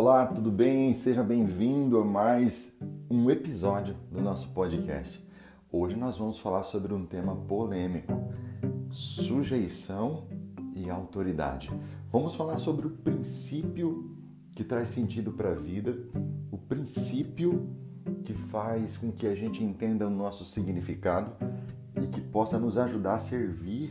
Olá, 0.00 0.24
tudo 0.28 0.52
bem? 0.52 0.94
Seja 0.94 1.24
bem-vindo 1.24 1.98
a 1.98 2.04
mais 2.04 2.72
um 3.10 3.28
episódio 3.28 3.96
do 4.12 4.20
nosso 4.20 4.48
podcast. 4.50 5.20
Hoje 5.72 5.96
nós 5.96 6.16
vamos 6.16 6.38
falar 6.38 6.62
sobre 6.62 6.94
um 6.94 7.04
tema 7.04 7.34
polêmico: 7.34 8.12
sujeição 8.92 10.28
e 10.72 10.88
autoridade. 10.88 11.68
Vamos 12.12 12.36
falar 12.36 12.60
sobre 12.60 12.86
o 12.86 12.90
princípio 12.90 14.16
que 14.54 14.62
traz 14.62 14.90
sentido 14.90 15.32
para 15.32 15.50
a 15.50 15.56
vida, 15.56 15.98
o 16.52 16.56
princípio 16.56 17.68
que 18.24 18.32
faz 18.32 18.96
com 18.96 19.10
que 19.10 19.26
a 19.26 19.34
gente 19.34 19.64
entenda 19.64 20.06
o 20.06 20.10
nosso 20.10 20.44
significado 20.44 21.32
e 22.00 22.06
que 22.06 22.20
possa 22.20 22.56
nos 22.56 22.78
ajudar 22.78 23.16
a 23.16 23.18
servir 23.18 23.90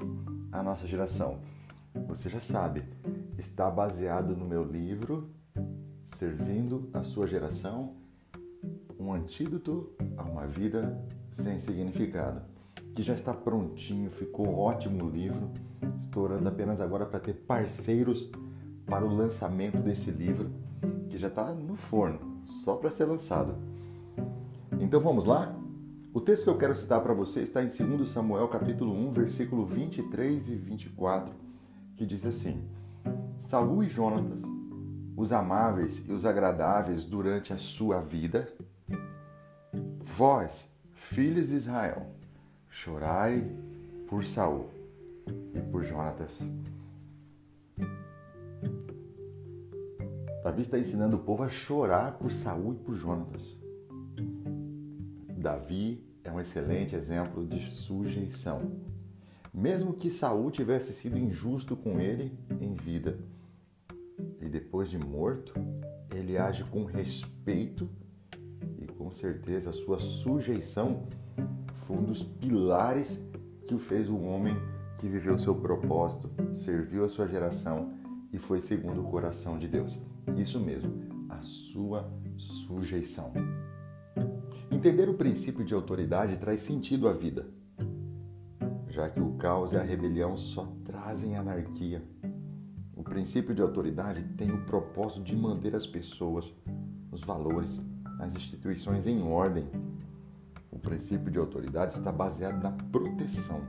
a 0.54 0.64
nossa 0.64 0.88
geração. 0.88 1.40
Você 2.08 2.30
já 2.30 2.40
sabe, 2.40 2.86
está 3.38 3.70
baseado 3.70 4.38
no 4.38 4.46
meu 4.46 4.64
livro 4.64 5.36
Servindo 6.18 6.90
a 6.96 7.04
Sua 7.04 7.28
Geração 7.28 7.94
um 9.00 9.14
antídoto 9.14 9.92
a 10.18 10.24
uma 10.24 10.48
vida 10.48 11.00
sem 11.30 11.60
significado, 11.60 12.42
que 12.96 13.04
já 13.04 13.14
está 13.14 13.32
prontinho, 13.36 14.10
ficou 14.10 14.58
ótimo 14.58 15.06
o 15.06 15.10
livro. 15.12 15.52
Estou 16.02 16.24
orando 16.24 16.50
apenas 16.50 16.82
agora 16.82 17.06
para 17.06 17.20
ter 17.20 17.34
parceiros 17.34 18.32
para 18.88 19.06
o 19.06 19.16
lançamento 19.16 19.78
desse 19.84 20.10
livro, 20.10 20.50
que 21.08 21.20
já 21.20 21.28
está 21.28 21.54
no 21.54 21.76
forno, 21.76 22.42
só 22.64 22.76
para 22.76 22.90
ser 22.90 23.06
lançado. 23.06 23.54
Então 24.80 25.00
vamos 25.00 25.26
lá? 25.26 25.56
O 26.16 26.20
texto 26.20 26.46
que 26.46 26.50
eu 26.50 26.58
quero 26.58 26.76
citar 26.76 27.00
para 27.04 27.14
você 27.14 27.42
está 27.42 27.62
em 27.62 27.68
2 27.68 28.10
Samuel 28.10 28.48
capítulo 28.48 28.92
1, 28.92 29.12
versículo 29.12 29.68
23 29.68 30.50
e 30.50 30.56
24, 30.56 31.32
que 31.96 32.08
diz 32.08 32.26
assim: 32.26 32.64
Saul 33.40 33.84
e 33.84 33.88
Jonatas, 33.88 34.57
os 35.18 35.32
amáveis 35.32 36.04
e 36.08 36.12
os 36.12 36.28
agradáveis 36.28 37.04
durante 37.04 37.52
a 37.52 37.58
sua 37.58 38.00
vida, 38.00 38.48
vós, 40.00 40.70
filhos 40.94 41.48
de 41.48 41.56
Israel, 41.56 42.06
chorai 42.70 43.44
por 44.08 44.24
Saul 44.24 44.70
e 45.56 45.60
por 45.60 45.84
Jonatas. 45.84 46.44
Davi 50.44 50.62
está 50.62 50.78
ensinando 50.78 51.16
o 51.16 51.20
povo 51.20 51.42
a 51.42 51.50
chorar 51.50 52.20
por 52.20 52.32
Saul 52.32 52.76
e 52.76 52.78
por 52.78 52.96
Jonatas. 52.96 53.58
Davi 55.36 56.06
é 56.24 56.32
um 56.32 56.40
excelente 56.40 56.96
exemplo 56.96 57.44
de 57.44 57.68
sujeição. 57.68 58.72
Mesmo 59.52 59.94
que 59.94 60.12
Saul 60.12 60.52
tivesse 60.52 60.94
sido 60.94 61.18
injusto 61.18 61.76
com 61.76 62.00
ele 62.00 62.38
em 62.62 62.76
vida 62.76 63.18
e 64.42 64.50
depois 64.50 64.90
de 64.90 64.98
morto, 64.98 65.54
ele 66.14 66.38
age 66.38 66.64
com 66.66 66.86
respeito 66.86 67.90
e 68.80 68.88
com 68.88 69.12
certeza 69.12 69.70
a 69.70 69.74
sua 69.74 70.00
sujeição 70.00 71.08
foi 71.84 71.98
um 71.98 72.04
dos 72.04 72.24
pilares 72.24 73.24
que 73.66 73.74
o 73.74 73.80
fez 73.80 74.10
um 74.10 74.28
homem 74.28 74.56
que 74.98 75.08
viveu 75.08 75.38
seu 75.38 75.56
propósito, 75.56 76.30
serviu 76.56 77.06
a 77.06 77.10
sua 77.10 77.28
geração 77.28 77.94
e 78.34 78.38
foi 78.38 78.62
segundo 78.62 79.02
o 79.02 79.10
coração 79.10 79.58
de 79.58 79.68
Deus. 79.68 80.00
Isso 80.36 80.60
mesmo, 80.60 80.92
a 81.30 81.42
sua 81.42 82.12
sujeição. 82.38 83.32
Entender 84.70 85.08
o 85.08 85.14
princípio 85.14 85.64
de 85.64 85.74
autoridade 85.74 86.38
traz 86.38 86.62
sentido 86.62 87.08
à 87.08 87.14
vida, 87.14 87.48
já 88.90 89.10
que 89.10 89.22
o 89.22 89.34
caos 89.34 89.72
e 89.72 89.78
a 89.78 89.82
rebelião 89.84 90.36
só 90.36 90.66
trazem 90.84 91.38
anarquia. 91.38 92.04
Princípio 93.18 93.56
de 93.56 93.64
autoridade 93.64 94.22
tem 94.38 94.52
o 94.52 94.62
propósito 94.62 95.24
de 95.24 95.36
manter 95.36 95.76
as 95.76 95.88
pessoas, 95.88 96.54
os 97.12 97.24
valores, 97.24 97.82
as 98.20 98.36
instituições 98.36 99.08
em 99.08 99.24
ordem. 99.24 99.68
O 100.70 100.78
princípio 100.78 101.32
de 101.32 101.40
autoridade 101.40 101.94
está 101.94 102.12
baseado 102.12 102.62
na 102.62 102.70
proteção, 102.92 103.64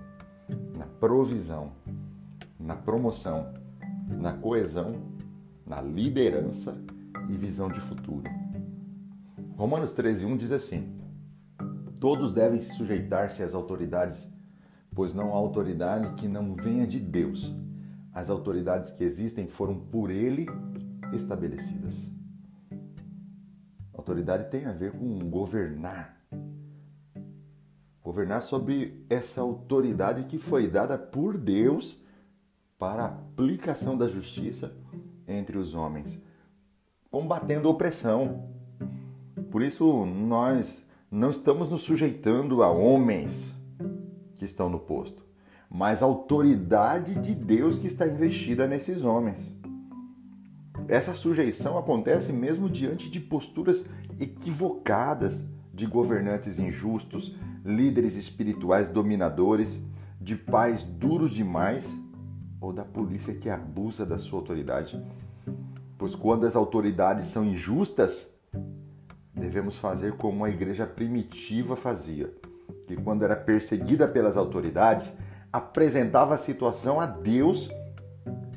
na 0.76 0.84
provisão, 0.84 1.72
na 2.60 2.76
promoção, 2.76 3.54
na 4.06 4.34
coesão, 4.34 4.96
na 5.64 5.80
liderança 5.80 6.76
e 7.30 7.32
visão 7.32 7.70
de 7.70 7.80
futuro. 7.80 8.28
Romanos 9.56 9.94
13:1 9.94 10.36
diz 10.36 10.52
assim: 10.52 10.94
Todos 11.98 12.32
devem 12.32 12.60
sujeitar-se 12.60 13.42
às 13.42 13.54
autoridades, 13.54 14.30
pois 14.94 15.14
não 15.14 15.32
há 15.32 15.36
autoridade 15.36 16.20
que 16.20 16.28
não 16.28 16.54
venha 16.54 16.86
de 16.86 17.00
Deus. 17.00 17.50
As 18.18 18.28
autoridades 18.28 18.90
que 18.90 19.04
existem 19.04 19.46
foram 19.46 19.78
por 19.78 20.10
ele 20.10 20.48
estabelecidas. 21.12 22.10
Autoridade 23.94 24.50
tem 24.50 24.66
a 24.66 24.72
ver 24.72 24.90
com 24.90 25.20
governar. 25.30 26.20
Governar 28.02 28.42
sobre 28.42 29.06
essa 29.08 29.40
autoridade 29.40 30.24
que 30.24 30.36
foi 30.36 30.66
dada 30.66 30.98
por 30.98 31.38
Deus 31.38 31.96
para 32.76 33.04
a 33.04 33.06
aplicação 33.06 33.96
da 33.96 34.08
justiça 34.08 34.76
entre 35.24 35.56
os 35.56 35.72
homens, 35.72 36.20
combatendo 37.12 37.68
a 37.68 37.70
opressão. 37.70 38.50
Por 39.48 39.62
isso, 39.62 40.04
nós 40.04 40.84
não 41.08 41.30
estamos 41.30 41.70
nos 41.70 41.82
sujeitando 41.82 42.64
a 42.64 42.68
homens 42.68 43.54
que 44.38 44.44
estão 44.44 44.68
no 44.68 44.80
posto, 44.80 45.27
mas 45.70 46.02
a 46.02 46.06
autoridade 46.06 47.14
de 47.16 47.34
Deus 47.34 47.78
que 47.78 47.86
está 47.86 48.06
investida 48.06 48.66
nesses 48.66 49.04
homens. 49.04 49.52
Essa 50.88 51.14
sujeição 51.14 51.76
acontece 51.76 52.32
mesmo 52.32 52.70
diante 52.70 53.10
de 53.10 53.20
posturas 53.20 53.84
equivocadas 54.18 55.44
de 55.74 55.86
governantes 55.86 56.58
injustos, 56.58 57.36
líderes 57.64 58.14
espirituais 58.14 58.88
dominadores, 58.88 59.80
de 60.20 60.34
pais 60.34 60.82
duros 60.82 61.32
demais 61.32 61.86
ou 62.60 62.72
da 62.72 62.84
polícia 62.84 63.34
que 63.34 63.50
abusa 63.50 64.04
da 64.04 64.18
sua 64.18 64.38
autoridade. 64.38 65.00
Pois 65.96 66.14
quando 66.14 66.46
as 66.46 66.56
autoridades 66.56 67.26
são 67.26 67.44
injustas, 67.44 68.26
devemos 69.34 69.76
fazer 69.76 70.14
como 70.14 70.44
a 70.44 70.50
igreja 70.50 70.86
primitiva 70.86 71.76
fazia, 71.76 72.32
que 72.86 72.96
quando 72.96 73.24
era 73.24 73.36
perseguida 73.36 74.08
pelas 74.08 74.36
autoridades, 74.36 75.12
apresentava 75.52 76.34
a 76.34 76.38
situação 76.38 77.00
a 77.00 77.06
Deus 77.06 77.68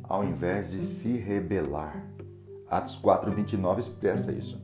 ao 0.03 0.23
invés 0.23 0.71
de 0.71 0.83
se 0.83 1.15
rebelar. 1.15 2.05
Atos 2.69 2.95
4:29 2.95 3.79
expressa 3.79 4.31
isso. 4.31 4.61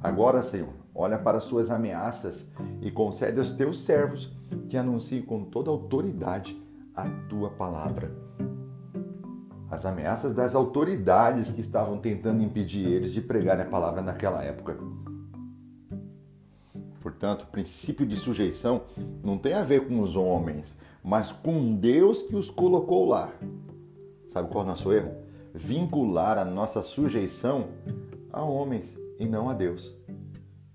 Agora, 0.00 0.42
Senhor, 0.42 0.72
olha 0.94 1.18
para 1.18 1.38
as 1.38 1.44
suas 1.44 1.70
ameaças 1.70 2.46
e 2.80 2.90
concede 2.90 3.38
aos 3.38 3.52
teus 3.52 3.80
servos 3.80 4.32
que 4.68 4.76
anunciem 4.76 5.22
com 5.22 5.44
toda 5.44 5.70
autoridade 5.70 6.60
a 6.94 7.08
tua 7.28 7.50
palavra. 7.50 8.12
As 9.70 9.84
ameaças 9.84 10.32
das 10.34 10.54
autoridades 10.54 11.50
que 11.50 11.60
estavam 11.60 11.98
tentando 11.98 12.42
impedir 12.42 12.86
eles 12.86 13.12
de 13.12 13.20
pregar 13.20 13.60
a 13.60 13.64
palavra 13.64 14.00
naquela 14.00 14.42
época. 14.44 14.76
Portanto, 17.00 17.42
o 17.42 17.46
princípio 17.48 18.06
de 18.06 18.16
sujeição 18.16 18.82
não 19.22 19.36
tem 19.36 19.52
a 19.54 19.64
ver 19.64 19.86
com 19.88 20.00
os 20.00 20.16
homens, 20.16 20.76
mas 21.04 21.30
com 21.30 21.76
Deus 21.76 22.22
que 22.22 22.34
os 22.34 22.50
colocou 22.50 23.06
lá. 23.06 23.30
Sabe 24.28 24.48
qual 24.48 24.64
é 24.64 24.66
o 24.66 24.70
nosso 24.70 24.90
erro? 24.90 25.14
Vincular 25.52 26.38
a 26.38 26.44
nossa 26.46 26.82
sujeição 26.82 27.68
a 28.32 28.42
homens 28.42 28.98
e 29.20 29.26
não 29.26 29.50
a 29.50 29.52
Deus. 29.52 29.94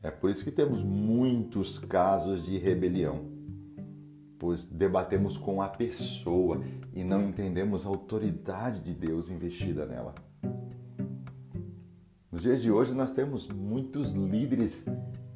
É 0.03 0.12
por 0.12 0.29
isso 0.29 0.44
que 0.44 0.51
temos 0.51 0.84
muitos 0.84 1.79
casos 1.79 2.45
de 2.45 2.57
rebelião, 2.57 3.25
pois 4.38 4.63
debatemos 4.65 5.36
com 5.36 5.62
a 5.62 5.68
pessoa 5.68 6.62
e 6.94 7.03
não 7.03 7.27
entendemos 7.27 7.86
a 7.86 7.89
autoridade 7.89 8.81
de 8.81 8.94
Deus 8.94 9.30
investida 9.30 9.86
nela. 9.86 10.13
Nos 12.31 12.44
dias 12.44 12.62
de 12.62 12.71
hoje, 12.71 12.94
nós 12.94 13.12
temos 13.12 13.48
muitos 13.48 14.13
líderes 14.13 14.86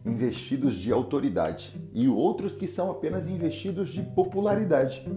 investidos 0.05 0.75
de 0.75 0.91
autoridade 0.91 1.79
e 1.93 2.07
outros 2.07 2.53
que 2.55 2.67
são 2.67 2.91
apenas 2.91 3.27
investidos 3.27 3.89
de 3.89 4.01
popularidade. 4.01 5.07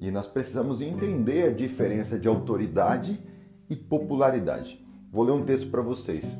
E 0.00 0.10
nós 0.10 0.26
precisamos 0.26 0.80
entender 0.80 1.48
a 1.48 1.52
diferença 1.52 2.18
de 2.18 2.28
autoridade 2.28 3.20
e 3.68 3.76
popularidade. 3.76 4.84
Vou 5.12 5.24
ler 5.24 5.32
um 5.32 5.44
texto 5.44 5.70
para 5.70 5.82
vocês, 5.82 6.38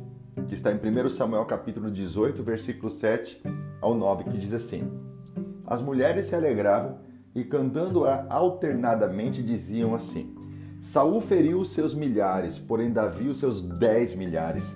que 0.49 0.55
está 0.55 0.73
em 0.73 0.77
1 0.77 1.11
Samuel 1.11 1.45
capítulo 1.45 1.91
18, 1.91 2.43
versículo 2.43 2.91
7 2.91 3.43
ao 3.81 3.95
9, 3.95 4.25
que 4.25 4.39
diz 4.39 4.53
assim: 4.53 4.91
As 5.67 5.83
mulheres 5.83 6.27
se 6.27 6.35
alegravam 6.35 6.99
e 7.35 7.45
cantando 7.45 8.05
alternadamente 8.07 9.43
diziam 9.43 9.95
assim: 9.95 10.35
Saul 10.81 11.21
feriu 11.21 11.61
os 11.61 11.73
seus 11.73 11.95
milhares, 11.95 12.59
porém 12.59 12.93
Davi 12.93 13.29
os 13.29 13.39
seus 13.39 13.63
dez 13.63 14.15
milhares. 14.15 14.75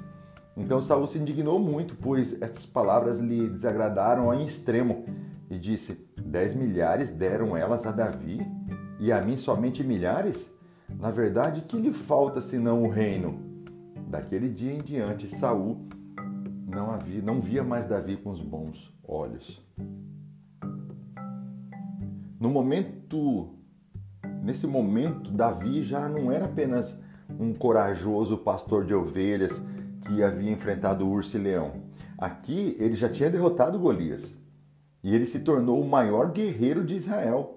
Então 0.57 0.81
Saul 0.81 1.07
se 1.07 1.19
indignou 1.19 1.59
muito, 1.59 1.97
pois 1.97 2.41
estas 2.41 2.65
palavras 2.65 3.19
lhe 3.19 3.49
desagradaram 3.49 4.33
em 4.33 4.47
extremo, 4.47 5.05
e 5.51 5.59
disse: 5.59 6.09
Dez 6.17 6.55
milhares 6.55 7.11
deram 7.11 7.57
elas 7.57 7.85
a 7.87 7.91
Davi, 7.91 8.41
e 9.01 9.13
a 9.13 9.21
mim 9.21 9.37
somente 9.37 9.83
milhares? 9.83 10.53
Na 10.99 11.11
verdade, 11.11 11.63
que 11.63 11.77
lhe 11.77 11.93
falta 11.93 12.41
senão 12.41 12.85
o 12.85 12.89
reino? 12.89 13.41
Daquele 14.09 14.49
dia 14.49 14.73
em 14.73 14.79
diante, 14.79 15.29
Saul 15.29 15.89
não, 16.67 16.91
havia, 16.93 17.23
não 17.23 17.41
via 17.41 17.65
mais 17.65 17.87
Davi 17.87 18.17
com 18.17 18.31
os 18.31 18.41
bons 18.41 18.93
olhos. 19.07 19.61
No 22.39 22.49
momento, 22.49 23.49
nesse 24.43 24.67
momento, 24.67 25.33
Davi 25.33 25.83
já 25.83 26.09
não 26.09 26.31
era 26.31 26.45
apenas 26.45 26.97
um 27.41 27.53
corajoso 27.53 28.37
pastor 28.39 28.85
de 28.85 28.95
ovelhas 28.95 29.61
que 30.05 30.23
havia 30.23 30.51
enfrentado 30.51 31.07
o 31.07 31.11
urso 31.11 31.37
e 31.37 31.41
leão. 31.41 31.83
Aqui 32.17 32.77
ele 32.79 32.95
já 32.95 33.09
tinha 33.09 33.31
derrotado 33.31 33.79
Golias 33.79 34.33
e 35.03 35.15
ele 35.15 35.27
se 35.27 35.41
tornou 35.41 35.81
o 35.81 35.89
maior 35.89 36.31
guerreiro 36.31 36.85
de 36.85 36.95
Israel, 36.95 37.57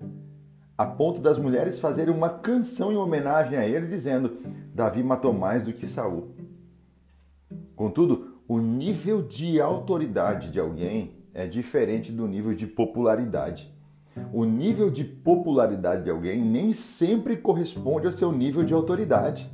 a 0.78 0.86
ponto 0.86 1.22
das 1.22 1.40
mulheres 1.40 1.80
fazerem 1.80 2.14
uma 2.14 2.30
canção 2.30 2.92
em 2.92 2.98
homenagem 2.98 3.58
a 3.58 3.66
ele, 3.66 3.88
dizendo: 3.88 4.38
Davi 4.74 5.02
matou 5.02 5.34
mais 5.34 5.66
do 5.66 5.74
que 5.74 5.88
Saul. 5.88 6.36
Contudo, 7.76 8.42
o 8.48 8.60
nível 8.60 9.22
de 9.22 9.62
autoridade 9.62 10.52
de 10.52 10.60
alguém 10.60 11.18
é 11.34 11.48
diferente 11.48 12.12
do 12.12 12.28
nível 12.28 12.54
de 12.54 12.66
popularidade. 12.66 13.74
O 14.34 14.44
nível 14.44 14.90
de 14.90 15.04
popularidade 15.04 16.04
de 16.04 16.10
alguém 16.10 16.44
nem 16.44 16.74
sempre 16.74 17.38
corresponde 17.38 18.08
ao 18.08 18.14
seu 18.14 18.32
nível 18.32 18.64
de 18.64 18.74
autoridade. 18.74 19.50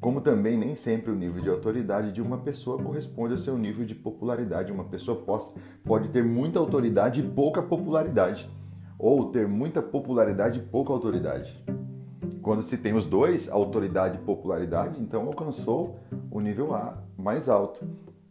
Como 0.00 0.20
também 0.20 0.58
nem 0.58 0.76
sempre 0.76 1.10
o 1.10 1.14
nível 1.14 1.42
de 1.42 1.48
autoridade 1.48 2.12
de 2.12 2.20
uma 2.20 2.38
pessoa 2.38 2.82
corresponde 2.82 3.32
ao 3.32 3.38
seu 3.38 3.56
nível 3.56 3.84
de 3.84 3.94
popularidade. 3.94 4.70
Uma 4.70 4.84
pessoa 4.84 5.24
pode 5.84 6.08
ter 6.10 6.22
muita 6.22 6.58
autoridade 6.58 7.20
e 7.20 7.22
pouca 7.22 7.62
popularidade, 7.62 8.48
ou 8.98 9.30
ter 9.30 9.48
muita 9.48 9.80
popularidade 9.80 10.58
e 10.58 10.62
pouca 10.62 10.92
autoridade. 10.92 11.64
Quando 12.42 12.62
se 12.62 12.76
tem 12.76 12.94
os 12.94 13.04
dois, 13.04 13.48
autoridade 13.48 14.18
e 14.18 14.24
popularidade, 14.24 15.00
então 15.00 15.22
alcançou 15.22 15.98
o 16.30 16.40
nível 16.40 16.74
A 16.74 17.02
mais 17.16 17.48
alto. 17.48 17.88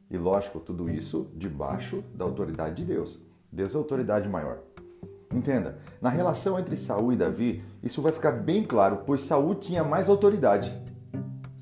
E 0.09 0.17
lógico, 0.17 0.59
tudo 0.59 0.89
isso 0.89 1.27
debaixo 1.35 2.03
da 2.13 2.23
autoridade 2.23 2.75
de 2.75 2.85
Deus. 2.85 3.21
Deus 3.51 3.73
é 3.73 3.77
a 3.77 3.79
autoridade 3.79 4.29
maior. 4.29 4.59
Entenda, 5.33 5.79
na 6.01 6.09
relação 6.09 6.57
entre 6.59 6.77
Saul 6.77 7.11
e 7.11 7.15
Davi, 7.15 7.63
isso 7.83 8.01
vai 8.01 8.11
ficar 8.11 8.31
bem 8.31 8.63
claro, 8.63 8.99
pois 9.05 9.23
Saul 9.23 9.55
tinha 9.55 9.83
mais 9.83 10.07
autoridade. 10.07 10.73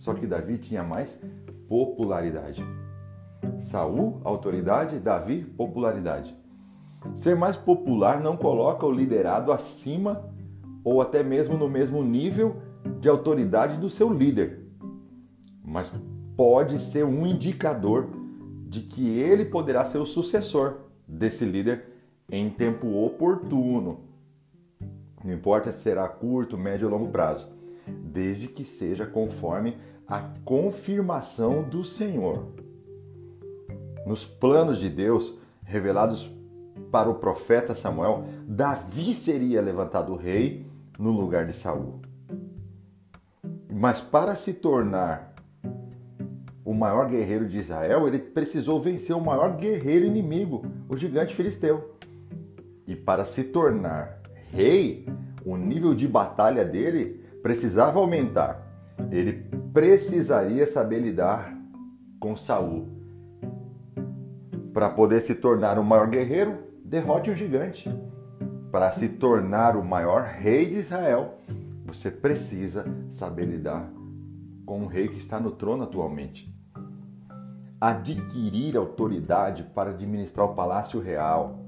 Só 0.03 0.13
que 0.13 0.27
Davi 0.27 0.57
tinha 0.57 0.83
mais 0.83 1.17
popularidade. 1.69 2.61
Saul, 3.61 4.19
autoridade, 4.25 4.99
Davi, 4.99 5.45
popularidade. 5.45 6.35
Ser 7.15 7.37
mais 7.37 7.55
popular 7.55 8.19
não 8.19 8.35
coloca 8.35 8.85
o 8.85 8.91
liderado 8.91 9.49
acima 9.49 10.29
ou 10.83 11.01
até 11.01 11.23
mesmo 11.23 11.57
no 11.57 11.69
mesmo 11.69 12.03
nível 12.03 12.57
de 12.99 13.07
autoridade 13.07 13.77
do 13.77 13.89
seu 13.89 14.11
líder, 14.11 14.67
mas 15.63 15.89
pode 16.35 16.79
ser 16.79 17.05
um 17.05 17.25
indicador 17.25 18.09
de 18.67 18.81
que 18.81 19.07
ele 19.07 19.45
poderá 19.45 19.85
ser 19.85 19.99
o 19.99 20.05
sucessor 20.05 20.79
desse 21.07 21.45
líder 21.45 21.85
em 22.29 22.49
tempo 22.49 23.05
oportuno. 23.05 24.01
Não 25.23 25.33
importa 25.33 25.71
se 25.71 25.79
será 25.79 26.09
curto, 26.09 26.57
médio 26.57 26.89
ou 26.89 26.93
longo 26.93 27.09
prazo, 27.09 27.47
desde 27.87 28.49
que 28.49 28.65
seja 28.65 29.05
conforme 29.05 29.77
a 30.07 30.19
confirmação 30.43 31.63
do 31.63 31.83
Senhor. 31.83 32.47
Nos 34.05 34.25
planos 34.25 34.77
de 34.79 34.89
Deus 34.89 35.37
revelados 35.63 36.29
para 36.91 37.09
o 37.09 37.15
profeta 37.15 37.73
Samuel, 37.73 38.25
Davi 38.47 39.13
seria 39.13 39.61
levantado 39.61 40.15
rei 40.15 40.65
no 40.99 41.11
lugar 41.11 41.45
de 41.45 41.53
Saul. 41.53 42.01
Mas 43.71 44.01
para 44.01 44.35
se 44.35 44.53
tornar 44.53 45.33
o 46.63 46.73
maior 46.73 47.09
guerreiro 47.09 47.47
de 47.47 47.57
Israel, 47.57 48.07
ele 48.07 48.19
precisou 48.19 48.81
vencer 48.81 49.15
o 49.15 49.21
maior 49.21 49.57
guerreiro 49.57 50.05
inimigo, 50.05 50.65
o 50.87 50.95
gigante 50.95 51.35
filisteu. 51.35 51.95
E 52.87 52.95
para 52.95 53.25
se 53.25 53.43
tornar 53.43 54.21
rei, 54.51 55.05
o 55.45 55.57
nível 55.57 55.93
de 55.93 56.07
batalha 56.07 56.63
dele 56.63 57.23
precisava 57.41 57.99
aumentar. 57.99 58.72
Ele 59.11 59.33
precisaria 59.73 60.67
saber 60.67 60.99
lidar 60.99 61.55
com 62.19 62.35
Saul. 62.35 62.87
Para 64.73 64.89
poder 64.89 65.21
se 65.21 65.35
tornar 65.35 65.77
o 65.77 65.83
maior 65.83 66.07
guerreiro, 66.07 66.57
derrote 66.83 67.29
o 67.29 67.35
gigante 67.35 67.89
para 68.73 68.91
se 68.91 69.07
tornar 69.07 69.77
o 69.77 69.85
maior 69.85 70.23
rei 70.23 70.65
de 70.65 70.79
Israel, 70.79 71.35
você 71.85 72.09
precisa 72.09 72.83
saber 73.11 73.45
lidar 73.45 73.87
com 74.65 74.81
o 74.81 74.87
rei 74.87 75.07
que 75.09 75.19
está 75.19 75.39
no 75.39 75.51
trono 75.51 75.83
atualmente. 75.83 76.51
Adquirir 77.79 78.75
autoridade 78.75 79.61
para 79.75 79.91
administrar 79.91 80.47
o 80.47 80.55
palácio 80.55 80.99
real, 80.99 81.67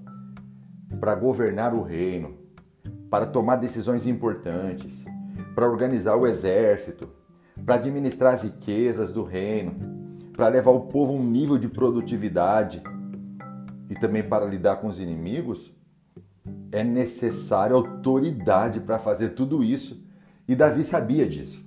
para 1.00 1.14
governar 1.14 1.76
o 1.76 1.84
reino, 1.84 2.40
para 3.08 3.28
tomar 3.28 3.58
decisões 3.58 4.08
importantes, 4.08 5.06
para 5.56 5.70
organizar 5.70 6.18
o 6.18 6.28
exército, 6.28 7.10
para 7.66 7.76
administrar 7.76 8.34
as 8.34 8.44
riquezas 8.44 9.14
do 9.14 9.24
reino, 9.24 9.74
para 10.34 10.50
levar 10.50 10.72
o 10.72 10.82
povo 10.82 11.14
a 11.14 11.16
um 11.16 11.24
nível 11.24 11.58
de 11.58 11.70
produtividade 11.70 12.84
e 13.90 13.96
também 13.96 14.22
para 14.22 14.46
lidar 14.46 14.76
com 14.76 14.88
os 14.88 15.00
inimigos, 15.00 15.74
é 16.74 16.84
necessária 16.84 17.74
autoridade 17.74 18.82
para 18.82 19.00
fazer 19.00 19.30
tudo 19.30 19.64
isso. 19.64 20.04
E 20.46 20.56
Davi 20.56 20.84
sabia 20.84 21.28
disso, 21.28 21.66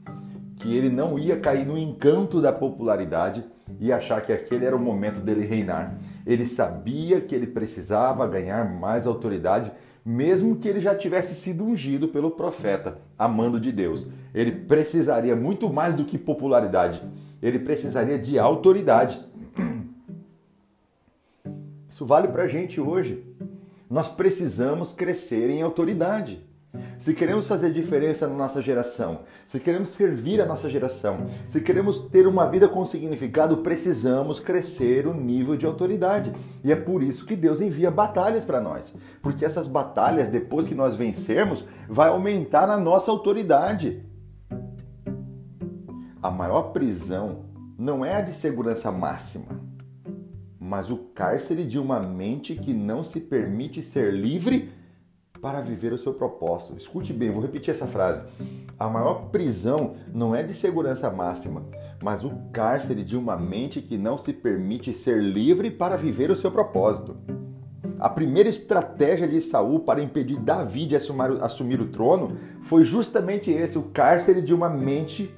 que 0.57 0.77
ele 0.77 0.91
não 0.91 1.19
ia 1.19 1.41
cair 1.41 1.67
no 1.67 1.79
encanto 1.79 2.43
da 2.43 2.53
popularidade 2.53 3.45
e 3.81 3.91
achar 3.91 4.21
que 4.21 4.33
aquele 4.33 4.67
era 4.67 4.77
o 4.77 4.79
momento 4.79 5.21
dele 5.21 5.47
reinar. 5.47 5.99
Ele 6.27 6.45
sabia 6.45 7.21
que 7.23 7.35
ele 7.35 7.47
precisava 7.47 8.27
ganhar 8.27 8.71
mais 8.71 9.07
autoridade, 9.07 9.73
mesmo 10.09 10.57
que 10.57 10.67
ele 10.67 10.81
já 10.81 10.95
tivesse 10.95 11.35
sido 11.35 11.63
ungido 11.63 12.09
pelo 12.09 12.31
profeta, 12.31 12.97
amando 13.19 13.61
de 13.61 13.71
Deus. 13.71 14.07
Ele 14.33 14.51
precisaria 14.51 15.37
muito 15.37 15.71
mais 15.71 15.95
do 15.95 16.03
que 16.03 16.17
popularidade, 16.17 17.03
ele 17.43 17.59
precisaria 17.59 18.19
de 18.19 18.39
autoridade. 18.39 19.21
Isso 21.91 22.07
vale 22.07 22.29
para 22.29 22.45
a 22.45 22.49
gente 22.49 22.81
hoje. 22.81 23.23
Nós 23.91 24.09
precisamos 24.09 24.95
crescer 24.95 25.51
em 25.51 25.61
autoridade. 25.61 26.43
Se 26.99 27.15
queremos 27.15 27.47
fazer 27.47 27.73
diferença 27.73 28.27
na 28.27 28.35
nossa 28.35 28.61
geração, 28.61 29.21
se 29.47 29.59
queremos 29.59 29.91
servir 29.91 30.41
a 30.41 30.47
nossa 30.47 30.69
geração, 30.69 31.29
se 31.49 31.61
queremos 31.61 32.01
ter 32.01 32.27
uma 32.27 32.47
vida 32.47 32.69
com 32.69 32.85
significado, 32.85 33.59
precisamos 33.59 34.39
crescer 34.39 35.07
o 35.07 35.15
nível 35.15 35.57
de 35.57 35.65
autoridade. 35.65 36.33
E 36.63 36.71
é 36.71 36.77
por 36.77 37.03
isso 37.03 37.25
que 37.25 37.35
Deus 37.35 37.61
envia 37.61 37.91
batalhas 37.91 38.45
para 38.45 38.61
nós. 38.61 38.95
Porque 39.23 39.45
essas 39.45 39.67
batalhas, 39.67 40.29
depois 40.29 40.67
que 40.67 40.75
nós 40.75 40.95
vencermos, 40.95 41.65
vai 41.89 42.09
aumentar 42.09 42.69
a 42.69 42.77
nossa 42.77 43.11
autoridade. 43.11 44.05
A 46.23 46.31
maior 46.31 46.73
prisão 46.73 47.45
não 47.79 48.05
é 48.05 48.17
a 48.17 48.21
de 48.21 48.35
segurança 48.35 48.91
máxima 48.91 49.69
mas 50.61 50.91
o 50.91 50.99
cárcere 50.99 51.65
de 51.65 51.79
uma 51.79 51.99
mente 51.99 52.55
que 52.55 52.75
não 52.75 53.03
se 53.03 53.21
permite 53.21 53.83
ser 53.83 54.13
livre 54.13 54.71
para 55.41 55.61
viver 55.61 55.93
o 55.93 55.99
seu 55.99 56.13
propósito. 56.13 56.77
Escute 56.77 57.13
bem, 57.13 57.31
vou 57.31 57.43
repetir 57.43 57.73
essa 57.73 57.87
frase. 57.87 58.23
A 58.79 58.89
maior 58.89 59.31
prisão 59.31 59.95
não 60.13 60.35
é 60.35 60.43
de 60.43 60.55
segurança 60.55 61.11
máxima, 61.11 61.65
mas 62.03 62.25
o 62.25 62.31
cárcere 62.53 63.05
de 63.05 63.17
uma 63.17 63.37
mente 63.37 63.81
que 63.81 63.97
não 63.97 64.17
se 64.17 64.33
permite 64.33 64.93
ser 64.93 65.23
livre 65.23 65.71
para 65.71 65.97
viver 65.97 66.31
o 66.31 66.37
seu 66.37 66.51
propósito. 66.51 67.17
A 67.99 68.09
primeira 68.09 68.49
estratégia 68.49 69.27
de 69.27 69.41
Saul 69.41 69.81
para 69.81 70.01
impedir 70.01 70.39
Davi 70.39 70.87
de 70.87 70.95
assumir, 70.95 71.43
assumir 71.43 71.81
o 71.81 71.89
trono 71.89 72.37
foi 72.63 72.85
justamente 72.85 73.51
esse, 73.51 73.77
o 73.77 73.83
cárcere 73.83 74.41
de 74.41 74.55
uma 74.55 74.69
mente 74.69 75.35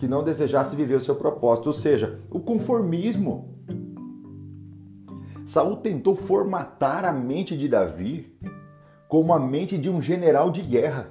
que 0.00 0.08
não 0.08 0.24
desejasse 0.24 0.74
viver 0.74 0.96
o 0.96 1.00
seu 1.00 1.14
propósito, 1.14 1.66
ou 1.66 1.72
seja, 1.74 2.20
o 2.30 2.40
conformismo. 2.40 3.59
Saul 5.50 5.78
tentou 5.78 6.14
formatar 6.14 7.04
a 7.04 7.10
mente 7.10 7.56
de 7.56 7.66
Davi 7.66 8.38
como 9.08 9.34
a 9.34 9.40
mente 9.40 9.76
de 9.76 9.90
um 9.90 10.00
general 10.00 10.48
de 10.48 10.62
guerra. 10.62 11.08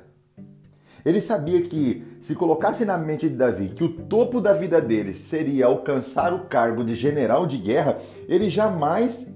Ele 1.04 1.20
sabia 1.20 1.62
que 1.62 2.18
se 2.22 2.34
colocasse 2.36 2.86
na 2.86 2.98
mente 2.98 3.28
de 3.28 3.36
Davi 3.36 3.68
que 3.68 3.84
o 3.84 3.90
topo 3.90 4.40
da 4.40 4.54
vida 4.54 4.80
dele 4.80 5.14
seria 5.14 5.66
alcançar 5.66 6.34
o 6.34 6.46
cargo 6.46 6.86
de 6.86 6.96
general 6.96 7.46
de 7.46 7.58
guerra, 7.58 8.00
ele 8.30 8.50
jamais 8.50 9.28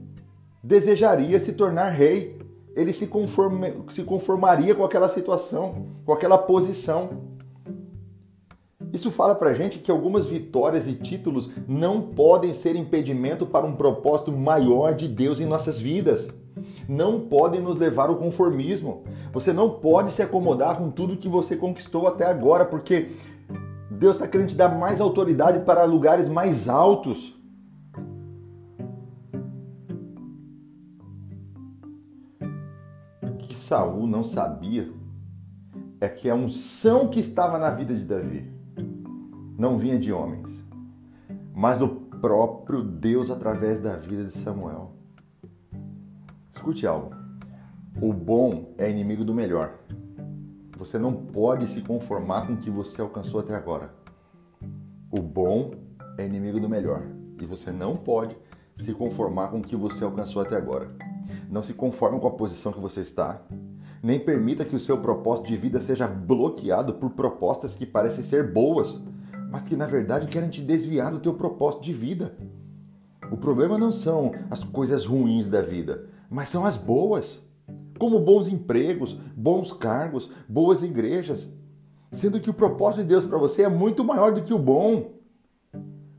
desejaria 0.63 1.37
se 1.37 1.51
tornar 1.51 1.89
rei. 1.89 2.39
Ele 2.73 2.93
se, 2.93 3.05
conforme, 3.05 3.73
se 3.89 4.03
conformaria 4.03 4.73
com 4.73 4.85
aquela 4.85 5.09
situação, 5.09 5.87
com 6.05 6.13
aquela 6.13 6.37
posição. 6.37 7.32
Isso 8.93 9.09
fala 9.09 9.33
pra 9.33 9.55
gente 9.55 9.79
que 9.79 9.89
algumas 9.89 10.27
vitórias 10.27 10.87
e 10.87 10.93
títulos 10.93 11.49
não 11.67 11.99
podem 11.99 12.53
ser 12.53 12.75
impedimento 12.75 13.43
para 13.43 13.65
um 13.65 13.75
propósito 13.75 14.31
maior 14.31 14.93
de 14.93 15.07
Deus 15.07 15.39
em 15.39 15.47
nossas 15.47 15.79
vidas. 15.79 16.31
Não 16.87 17.21
podem 17.21 17.59
nos 17.59 17.79
levar 17.79 18.09
ao 18.09 18.17
conformismo. 18.17 19.03
Você 19.31 19.51
não 19.51 19.67
pode 19.67 20.13
se 20.13 20.21
acomodar 20.21 20.77
com 20.77 20.91
tudo 20.91 21.17
que 21.17 21.27
você 21.27 21.55
conquistou 21.55 22.07
até 22.07 22.25
agora, 22.25 22.65
porque 22.65 23.13
Deus 23.89 24.17
está 24.17 24.27
querendo 24.27 24.49
te 24.49 24.55
dar 24.55 24.69
mais 24.69 25.01
autoridade 25.01 25.65
para 25.65 25.83
lugares 25.85 26.29
mais 26.29 26.69
altos. 26.69 27.35
O 33.23 33.37
que 33.39 33.55
Saul 33.55 34.05
não 34.05 34.23
sabia 34.23 34.91
é 35.99 36.07
que 36.07 36.29
a 36.29 36.35
unção 36.35 37.07
que 37.07 37.19
estava 37.19 37.57
na 37.57 37.71
vida 37.71 37.95
de 37.95 38.03
Davi 38.03 38.52
não 39.57 39.77
vinha 39.77 39.99
de 39.99 40.11
homens, 40.11 40.63
mas 41.53 41.77
do 41.77 41.87
próprio 41.87 42.83
Deus 42.83 43.29
através 43.29 43.79
da 43.79 43.95
vida 43.95 44.25
de 44.25 44.33
Samuel. 44.33 44.91
Escute 46.49 46.87
algo. 46.87 47.11
O 48.01 48.11
bom 48.11 48.73
é 48.77 48.89
inimigo 48.89 49.23
do 49.23 49.33
melhor. 49.33 49.79
Você 50.77 50.97
não 50.97 51.13
pode 51.13 51.67
se 51.67 51.81
conformar 51.81 52.47
com 52.47 52.53
o 52.53 52.57
que 52.57 52.69
você 52.69 53.01
alcançou 53.01 53.39
até 53.39 53.55
agora. 53.55 53.93
O 55.11 55.21
bom 55.21 55.71
é 56.17 56.25
inimigo 56.25 56.59
do 56.59 56.67
melhor. 56.67 57.03
E 57.41 57.45
você 57.45 57.71
não 57.71 57.93
pode 57.93 58.35
se 58.77 58.93
conformar 58.93 59.49
com 59.49 59.59
o 59.59 59.61
que 59.61 59.75
você 59.75 60.03
alcançou 60.03 60.41
até 60.41 60.55
agora. 60.55 60.89
Não 61.49 61.61
se 61.61 61.73
conforme 61.73 62.19
com 62.19 62.27
a 62.27 62.31
posição 62.31 62.73
que 62.73 62.79
você 62.79 63.01
está. 63.01 63.41
Nem 64.01 64.19
permita 64.19 64.65
que 64.65 64.75
o 64.75 64.79
seu 64.79 64.97
propósito 64.97 65.47
de 65.47 65.57
vida 65.57 65.79
seja 65.79 66.07
bloqueado 66.07 66.93
por 66.95 67.11
propostas 67.11 67.75
que 67.75 67.85
parecem 67.85 68.23
ser 68.23 68.51
boas, 68.51 68.99
mas 69.53 69.61
que 69.61 69.75
na 69.75 69.85
verdade 69.85 70.25
querem 70.25 70.49
te 70.49 70.61
desviar 70.61 71.11
do 71.11 71.19
teu 71.19 71.35
propósito 71.35 71.83
de 71.83 71.93
vida. 71.93 72.35
O 73.31 73.37
problema 73.37 73.77
não 73.77 73.91
são 73.91 74.31
as 74.49 74.63
coisas 74.63 75.05
ruins 75.05 75.47
da 75.47 75.61
vida, 75.61 76.09
mas 76.27 76.49
são 76.49 76.65
as 76.65 76.75
boas 76.75 77.39
como 77.99 78.19
bons 78.19 78.47
empregos, 78.47 79.13
bons 79.37 79.71
cargos, 79.71 80.31
boas 80.49 80.81
igrejas, 80.81 81.53
sendo 82.11 82.39
que 82.39 82.49
o 82.49 82.53
propósito 82.53 83.03
de 83.03 83.09
Deus 83.09 83.25
para 83.25 83.37
você 83.37 83.61
é 83.61 83.69
muito 83.69 84.03
maior 84.03 84.33
do 84.33 84.41
que 84.41 84.55
o 84.55 84.57
bom. 84.57 85.11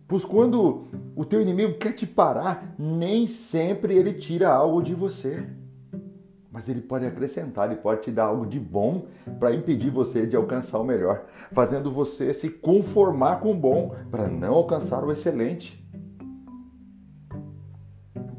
Pois 0.06 0.24
quando 0.24 0.86
o 1.16 1.24
teu 1.24 1.42
inimigo 1.42 1.74
quer 1.74 1.92
te 1.92 2.06
parar, 2.06 2.72
nem 2.78 3.26
sempre 3.26 3.96
ele 3.96 4.12
tira 4.12 4.48
algo 4.48 4.80
de 4.80 4.94
você. 4.94 5.44
Mas 6.54 6.68
ele 6.68 6.80
pode 6.80 7.04
acrescentar, 7.04 7.68
ele 7.68 7.80
pode 7.80 8.02
te 8.02 8.12
dar 8.12 8.26
algo 8.26 8.46
de 8.46 8.61
bom 8.61 9.08
para 9.40 9.52
impedir 9.52 9.90
você 9.90 10.25
de 10.25 10.37
alcançar 10.37 10.78
o 10.78 10.84
melhor, 10.84 11.25
fazendo 11.50 11.90
você 11.90 12.32
se 12.32 12.49
conformar 12.49 13.40
com 13.40 13.50
o 13.50 13.56
bom 13.56 13.92
para 14.08 14.28
não 14.28 14.54
alcançar 14.54 15.02
o 15.02 15.11
excelente. 15.11 15.84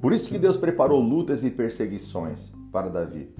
Por 0.01 0.13
isso 0.13 0.29
que 0.29 0.37
Deus 0.37 0.55
preparou 0.55 1.01
lutas 1.01 1.43
e 1.43 1.51
perseguições 1.51 2.53
para 2.71 2.87
Davi. 2.87 3.35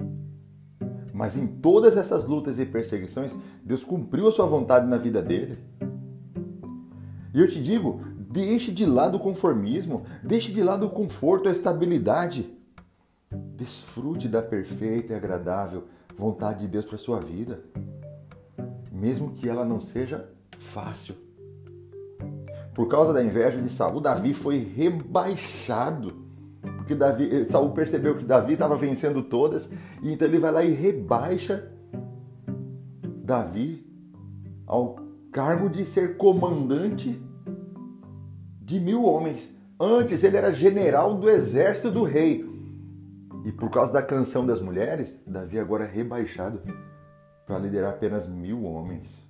Mas 1.14 1.38
em 1.38 1.46
todas 1.46 1.96
essas 1.96 2.26
lutas 2.26 2.58
e 2.58 2.66
perseguições, 2.66 3.34
Deus 3.64 3.82
cumpriu 3.82 4.28
a 4.28 4.32
sua 4.32 4.44
vontade 4.44 4.86
na 4.86 4.98
vida 4.98 5.22
dele. 5.22 5.56
E 7.32 7.40
eu 7.40 7.48
te 7.48 7.62
digo, 7.62 8.02
deixe 8.14 8.70
de 8.70 8.84
lado 8.84 9.16
o 9.16 9.20
conformismo, 9.20 10.04
deixe 10.22 10.52
de 10.52 10.62
lado 10.62 10.84
o 10.84 10.90
conforto, 10.90 11.48
a 11.48 11.52
estabilidade. 11.52 12.54
Desfrute 13.56 14.28
da 14.28 14.42
perfeita 14.42 15.12
e 15.12 15.16
agradável 15.16 15.84
vontade 16.16 16.60
de 16.60 16.68
Deus 16.68 16.84
para 16.84 16.98
sua 16.98 17.20
vida, 17.20 17.60
mesmo 18.90 19.32
que 19.32 19.48
ela 19.48 19.64
não 19.64 19.80
seja 19.80 20.28
fácil. 20.58 21.14
Por 22.74 22.88
causa 22.88 23.12
da 23.12 23.22
inveja 23.22 23.60
de 23.60 23.68
Saul, 23.68 24.00
Davi 24.00 24.34
foi 24.34 24.58
rebaixado 24.58 26.26
porque 26.86 26.94
Davi, 26.94 27.28
eh, 27.32 27.44
Saul 27.44 27.72
percebeu 27.72 28.16
que 28.16 28.24
Davi 28.24 28.52
estava 28.52 28.76
vencendo 28.76 29.20
todas, 29.20 29.68
e 30.00 30.12
então 30.12 30.28
ele 30.28 30.38
vai 30.38 30.52
lá 30.52 30.64
e 30.64 30.72
rebaixa 30.72 31.68
Davi 33.24 33.84
ao 34.64 34.96
cargo 35.32 35.68
de 35.68 35.84
ser 35.84 36.16
comandante 36.16 37.20
de 38.62 38.78
mil 38.78 39.04
homens. 39.04 39.52
Antes 39.80 40.22
ele 40.22 40.36
era 40.36 40.52
general 40.52 41.16
do 41.16 41.28
exército 41.28 41.90
do 41.90 42.04
rei. 42.04 42.45
E 43.46 43.52
por 43.52 43.70
causa 43.70 43.92
da 43.92 44.02
canção 44.02 44.44
das 44.44 44.60
mulheres, 44.60 45.22
Davi 45.24 45.56
agora 45.56 45.84
é 45.84 45.86
rebaixado 45.86 46.60
para 47.46 47.60
liderar 47.60 47.92
apenas 47.92 48.28
mil 48.28 48.64
homens. 48.64 49.24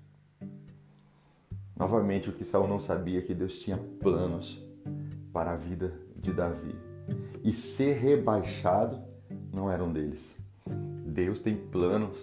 Novamente, 1.76 2.30
o 2.30 2.32
que 2.32 2.42
Saul 2.42 2.66
não 2.66 2.80
sabia 2.80 3.18
é 3.18 3.22
que 3.22 3.34
Deus 3.34 3.58
tinha 3.58 3.76
planos 3.76 4.58
para 5.34 5.52
a 5.52 5.56
vida 5.56 5.92
de 6.16 6.32
Davi 6.32 6.74
e 7.44 7.52
ser 7.52 7.98
rebaixado 7.98 9.02
não 9.54 9.70
era 9.70 9.84
um 9.84 9.92
deles. 9.92 10.34
Deus 11.04 11.42
tem 11.42 11.54
planos 11.54 12.18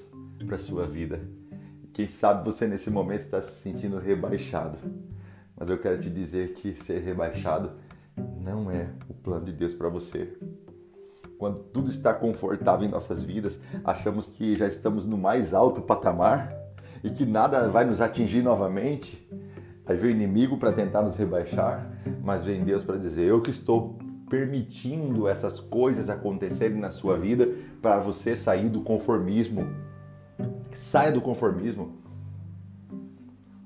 para 0.48 0.58
sua 0.58 0.88
vida. 0.88 1.22
Quem 1.94 2.08
sabe 2.08 2.44
você 2.44 2.66
nesse 2.66 2.90
momento 2.90 3.22
está 3.22 3.40
se 3.40 3.62
sentindo 3.62 4.00
rebaixado. 4.00 4.80
Mas 5.56 5.70
eu 5.70 5.78
quero 5.78 6.02
te 6.02 6.10
dizer 6.10 6.54
que 6.54 6.74
ser 6.74 7.04
rebaixado 7.04 7.74
não 8.44 8.72
é 8.72 8.90
o 9.08 9.14
plano 9.14 9.46
de 9.46 9.54
Deus 9.54 9.76
para 9.76 9.90
você. 9.90 10.36
Quando 11.44 11.60
tudo 11.74 11.90
está 11.90 12.14
confortável 12.14 12.88
em 12.88 12.90
nossas 12.90 13.22
vidas, 13.22 13.60
achamos 13.84 14.28
que 14.28 14.56
já 14.56 14.66
estamos 14.66 15.06
no 15.06 15.18
mais 15.18 15.54
alto 15.54 15.82
patamar 15.82 16.56
e 17.04 17.10
que 17.10 17.26
nada 17.26 17.68
vai 17.68 17.84
nos 17.84 18.00
atingir 18.00 18.42
novamente. 18.42 19.30
Aí 19.86 19.98
vem 19.98 20.12
o 20.12 20.16
inimigo 20.16 20.58
para 20.58 20.72
tentar 20.72 21.02
nos 21.02 21.18
rebaixar, 21.18 21.86
mas 22.24 22.46
vem 22.46 22.64
Deus 22.64 22.82
para 22.82 22.96
dizer: 22.96 23.26
Eu 23.26 23.42
que 23.42 23.52
estou 23.52 24.00
permitindo 24.30 25.28
essas 25.28 25.60
coisas 25.60 26.10
acontecerem 26.10 26.80
na 26.80 26.92
sua 26.92 27.18
vida 27.18 27.50
para 27.82 28.00
você 28.00 28.38
sair 28.38 28.70
do 28.70 28.80
conformismo. 28.80 29.68
Saia 30.74 31.12
do 31.12 31.20
conformismo. 31.20 31.92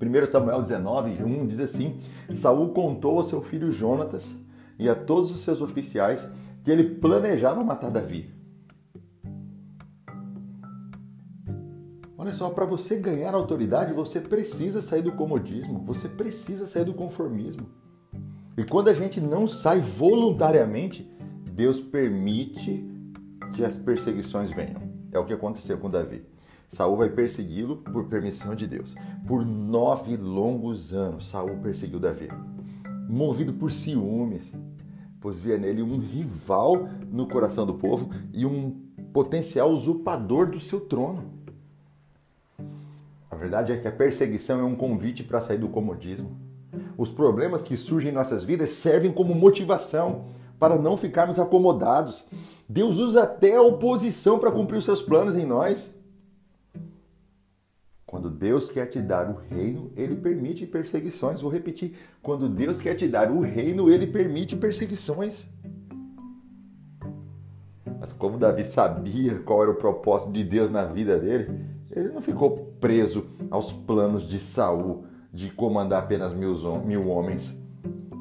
1 0.02 0.26
Samuel 0.26 0.62
19, 0.62 1.22
1 1.22 1.46
diz 1.46 1.60
assim: 1.60 2.00
Saul 2.34 2.70
contou 2.70 3.18
ao 3.18 3.24
seu 3.24 3.40
filho 3.40 3.70
Jonatas 3.70 4.34
e 4.80 4.88
a 4.88 4.96
todos 4.96 5.30
os 5.30 5.42
seus 5.42 5.60
oficiais 5.60 6.28
que 6.68 6.72
ele 6.72 6.96
planejava 6.96 7.64
matar 7.64 7.90
Davi. 7.90 8.28
Olha 12.18 12.34
só, 12.34 12.50
para 12.50 12.66
você 12.66 12.96
ganhar 12.96 13.32
autoridade, 13.32 13.94
você 13.94 14.20
precisa 14.20 14.82
sair 14.82 15.00
do 15.00 15.12
comodismo, 15.12 15.82
você 15.86 16.10
precisa 16.10 16.66
sair 16.66 16.84
do 16.84 16.92
conformismo. 16.92 17.70
E 18.54 18.64
quando 18.64 18.88
a 18.88 18.92
gente 18.92 19.18
não 19.18 19.46
sai 19.46 19.80
voluntariamente, 19.80 21.10
Deus 21.50 21.80
permite 21.80 22.86
que 23.54 23.64
as 23.64 23.78
perseguições 23.78 24.50
venham. 24.50 24.82
É 25.10 25.18
o 25.18 25.24
que 25.24 25.32
aconteceu 25.32 25.78
com 25.78 25.88
Davi. 25.88 26.22
Saul 26.68 26.98
vai 26.98 27.08
persegui-lo 27.08 27.78
por 27.78 28.08
permissão 28.08 28.54
de 28.54 28.66
Deus. 28.66 28.94
Por 29.26 29.42
nove 29.42 30.18
longos 30.18 30.92
anos, 30.92 31.28
Saul 31.28 31.56
perseguiu 31.62 31.98
Davi, 31.98 32.28
movido 33.08 33.54
por 33.54 33.72
ciúmes, 33.72 34.52
pois 35.20 35.38
via 35.38 35.58
nele 35.58 35.82
um 35.82 35.98
rival 35.98 36.88
no 37.10 37.26
coração 37.26 37.66
do 37.66 37.74
povo 37.74 38.10
e 38.32 38.46
um 38.46 38.70
potencial 39.12 39.70
usurpador 39.70 40.50
do 40.50 40.60
seu 40.60 40.80
trono. 40.80 41.24
A 43.30 43.36
verdade 43.36 43.72
é 43.72 43.76
que 43.76 43.88
a 43.88 43.92
perseguição 43.92 44.60
é 44.60 44.64
um 44.64 44.74
convite 44.74 45.22
para 45.22 45.40
sair 45.40 45.58
do 45.58 45.68
comodismo 45.68 46.48
os 46.98 47.08
problemas 47.08 47.62
que 47.62 47.76
surgem 47.76 48.10
em 48.10 48.14
nossas 48.14 48.42
vidas 48.42 48.70
servem 48.70 49.12
como 49.12 49.32
motivação 49.32 50.24
para 50.58 50.76
não 50.76 50.96
ficarmos 50.96 51.38
acomodados. 51.38 52.24
Deus 52.68 52.98
usa 52.98 53.22
até 53.22 53.54
a 53.54 53.62
oposição 53.62 54.38
para 54.38 54.50
cumprir 54.50 54.78
os 54.78 54.84
seus 54.84 55.00
planos 55.00 55.36
em 55.36 55.46
nós. 55.46 55.90
Quando 58.08 58.30
Deus 58.30 58.70
quer 58.70 58.86
te 58.86 59.00
dar 59.02 59.28
o 59.28 59.34
reino, 59.50 59.92
ele 59.94 60.16
permite 60.16 60.64
perseguições. 60.64 61.42
Vou 61.42 61.50
repetir: 61.50 61.94
quando 62.22 62.48
Deus 62.48 62.80
quer 62.80 62.94
te 62.94 63.06
dar 63.06 63.30
o 63.30 63.40
reino, 63.40 63.90
ele 63.90 64.06
permite 64.06 64.56
perseguições. 64.56 65.44
Mas 68.00 68.10
como 68.10 68.38
Davi 68.38 68.64
sabia 68.64 69.38
qual 69.40 69.62
era 69.62 69.72
o 69.72 69.74
propósito 69.74 70.32
de 70.32 70.42
Deus 70.42 70.70
na 70.70 70.84
vida 70.84 71.18
dele, 71.18 71.60
ele 71.90 72.08
não 72.08 72.22
ficou 72.22 72.52
preso 72.80 73.26
aos 73.50 73.70
planos 73.70 74.26
de 74.26 74.40
Saul, 74.40 75.04
de 75.30 75.50
comandar 75.50 76.02
apenas 76.02 76.32
mil, 76.32 76.54
homens. 77.06 77.54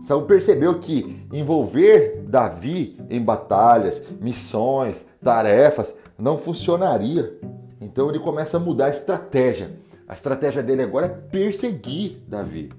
Saul 0.01 0.24
percebeu 0.24 0.79
que 0.79 1.25
envolver 1.32 2.25
Davi 2.27 3.00
em 3.10 3.24
batalhas, 3.24 4.03
missões, 4.20 5.06
tarefas 5.24 5.96
não 6.20 6.38
funcionaria. 6.38 7.39
Então 7.79 8.10
ele 8.10 8.19
começa 8.19 8.57
a 8.57 8.60
mudar 8.60 8.88
a 8.88 8.89
estratégia. 8.89 9.79
A 10.07 10.13
estratégia 10.13 10.63
dele 10.63 10.84
agora 10.84 11.05
é 11.05 11.10
perseguir 11.10 12.17
Davi. 12.27 12.69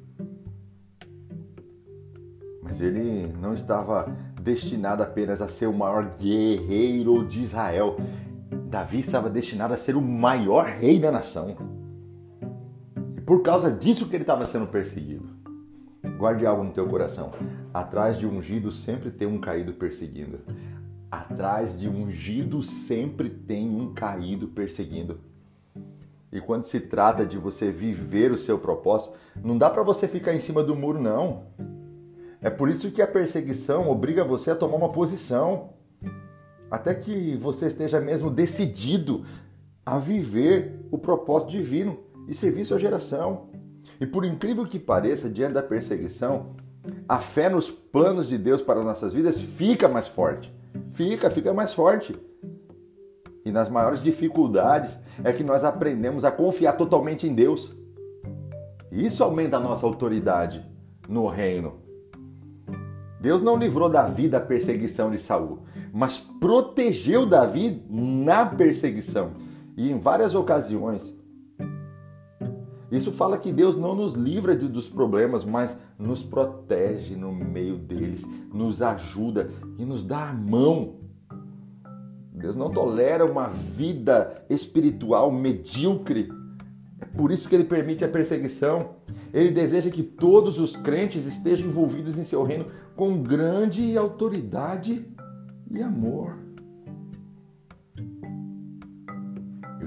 Mas 2.63 2.81
ele 2.81 3.33
não 3.41 3.55
estava 3.55 4.15
destinado 4.41 5.03
apenas 5.03 5.41
a 5.41 5.49
ser 5.49 5.67
o 5.67 5.73
maior 5.73 6.11
guerreiro 6.19 7.25
de 7.25 7.43
Israel. 7.43 7.97
Davi 8.67 9.01
estava 9.01 9.31
destinado 9.31 9.75
a 9.75 9.79
ser 9.79 9.97
o 9.97 10.03
maior 10.03 10.65
rei 10.67 10.99
da 10.99 11.11
nação 11.11 11.57
por 13.29 13.43
causa 13.43 13.71
disso 13.71 14.09
que 14.09 14.17
ele 14.17 14.23
estava 14.23 14.47
sendo 14.47 14.67
perseguido. 14.67 15.29
Guarde 16.17 16.47
algo 16.47 16.65
no 16.65 16.73
teu 16.73 16.87
coração. 16.87 17.31
Atrás 17.75 18.17
de 18.17 18.27
ungido 18.27 18.73
sempre 18.73 19.11
tem 19.11 19.29
um 19.29 19.39
caído 19.39 19.75
perseguindo. 19.75 20.39
Atrás 21.11 21.79
de 21.79 21.89
ungido 21.89 22.63
sempre 22.63 23.31
tem 23.31 23.69
um 23.69 23.95
caído 23.95 24.49
perseguindo. 24.49 25.21
E 26.31 26.41
quando 26.41 26.65
se 26.65 26.79
trata 26.81 27.25
de 27.25 27.39
você 27.39 27.71
viver 27.71 28.31
o 28.31 28.37
seu 28.37 28.59
propósito, 28.59 29.15
não 29.43 29.57
dá 29.57 29.71
para 29.71 29.83
você 29.83 30.07
ficar 30.07 30.35
em 30.35 30.41
cima 30.41 30.63
do 30.63 30.77
muro, 30.77 31.01
não. 31.01 31.45
É 32.43 32.51
por 32.51 32.69
isso 32.69 32.91
que 32.91 33.01
a 33.01 33.07
perseguição 33.07 33.89
obriga 33.89 34.23
você 34.23 34.51
a 34.51 34.57
tomar 34.57 34.77
uma 34.77 34.93
posição, 34.93 35.71
até 36.71 36.95
que 36.95 37.35
você 37.37 37.67
esteja 37.67 37.99
mesmo 38.01 38.31
decidido 38.31 39.25
a 39.87 39.99
viver 39.99 40.79
o 40.91 40.99
propósito 40.99 41.51
divino 41.51 41.99
e 42.29 42.35
servir 42.35 42.67
sua 42.67 42.79
geração. 42.79 43.49
E 43.99 44.07
por 44.07 44.27
incrível 44.27 44.67
que 44.67 44.79
pareça, 44.79 45.31
diante 45.31 45.55
da 45.55 45.63
perseguição, 45.63 46.55
a 47.09 47.19
fé 47.19 47.49
nos 47.49 47.71
planos 47.71 48.29
de 48.29 48.37
Deus 48.37 48.61
para 48.61 48.85
nossas 48.85 49.15
vidas 49.15 49.41
fica 49.41 49.89
mais 49.89 50.07
forte. 50.07 50.58
Fica, 50.93 51.31
fica 51.31 51.53
mais 51.53 51.73
forte. 51.73 52.15
E 53.45 53.51
nas 53.51 53.69
maiores 53.69 54.03
dificuldades 54.03 54.99
é 55.25 55.33
que 55.33 55.45
nós 55.45 55.65
aprendemos 55.65 56.25
a 56.25 56.31
confiar 56.31 56.75
totalmente 56.75 57.27
em 57.27 57.35
Deus. 57.35 57.75
Isso 58.91 59.23
aumenta 59.23 59.57
a 59.57 59.61
nossa 59.61 59.87
autoridade 59.87 60.65
no 61.09 61.27
reino. 61.27 61.81
Deus 63.21 63.43
não 63.43 63.57
livrou 63.57 63.89
Davi 63.89 64.29
da 64.29 64.41
perseguição 64.41 65.11
de 65.11 65.19
Saul, 65.19 65.65
mas 65.93 66.19
protegeu 66.19 67.27
Davi 67.27 67.83
na 67.89 68.47
perseguição. 68.47 69.33
E 69.77 69.91
em 69.91 69.99
várias 69.99 70.35
ocasiões, 70.35 71.17
isso 72.91 73.13
fala 73.13 73.37
que 73.37 73.53
Deus 73.53 73.77
não 73.77 73.95
nos 73.95 74.15
livra 74.15 74.57
de, 74.57 74.67
dos 74.67 74.89
problemas, 74.89 75.45
mas 75.45 75.79
nos 75.99 76.23
protege 76.23 77.15
no 77.15 77.33
meio 77.33 77.77
deles, 77.77 78.25
nos 78.53 78.81
ajuda 78.81 79.51
e 79.79 79.85
nos 79.85 80.03
dá 80.03 80.31
a 80.31 80.33
mão. 80.33 80.95
Deus 82.33 82.57
não 82.57 82.71
tolera 82.71 83.27
uma 83.27 83.49
vida 83.49 84.43
espiritual 84.49 85.31
medíocre. 85.31 86.31
É 87.01 87.05
por 87.05 87.31
isso 87.31 87.49
que 87.49 87.55
ele 87.55 87.65
permite 87.65 88.05
a 88.05 88.09
perseguição. 88.09 88.91
Ele 89.35 89.51
deseja 89.51 89.91
que 89.91 90.03
todos 90.03 90.59
os 90.59 90.75
crentes 90.75 91.27
estejam 91.27 91.67
envolvidos 91.67 92.17
em 92.17 92.25
seu 92.25 92.43
reino 92.43 92.65
com 92.97 93.23
grande 93.23 93.99
autoridade 93.99 95.05
e 95.71 95.83
amor. 95.83 96.48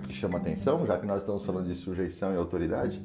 O 0.03 0.07
que 0.07 0.13
chama 0.13 0.37
atenção, 0.37 0.85
já 0.85 0.97
que 0.97 1.05
nós 1.05 1.21
estamos 1.21 1.45
falando 1.45 1.67
de 1.67 1.75
sujeição 1.75 2.33
e 2.33 2.37
autoridade, 2.37 3.01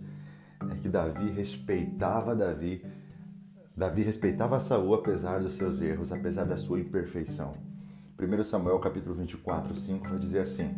é 0.71 0.75
que 0.77 0.89
Davi 0.89 1.31
respeitava 1.31 2.35
Davi. 2.35 2.85
Davi 3.77 4.03
respeitava 4.03 4.59
Saul 4.59 4.95
apesar 4.95 5.41
dos 5.41 5.55
seus 5.55 5.83
erros, 5.83 6.11
apesar 6.11 6.45
da 6.45 6.57
sua 6.57 6.81
imperfeição. 6.81 7.53
1 8.19 8.45
Samuel 8.45 8.79
capítulo 8.79 9.15
24, 9.15 9.77
5 9.77 10.09
vai 10.09 10.19
dizer 10.19 10.41
assim: 10.41 10.75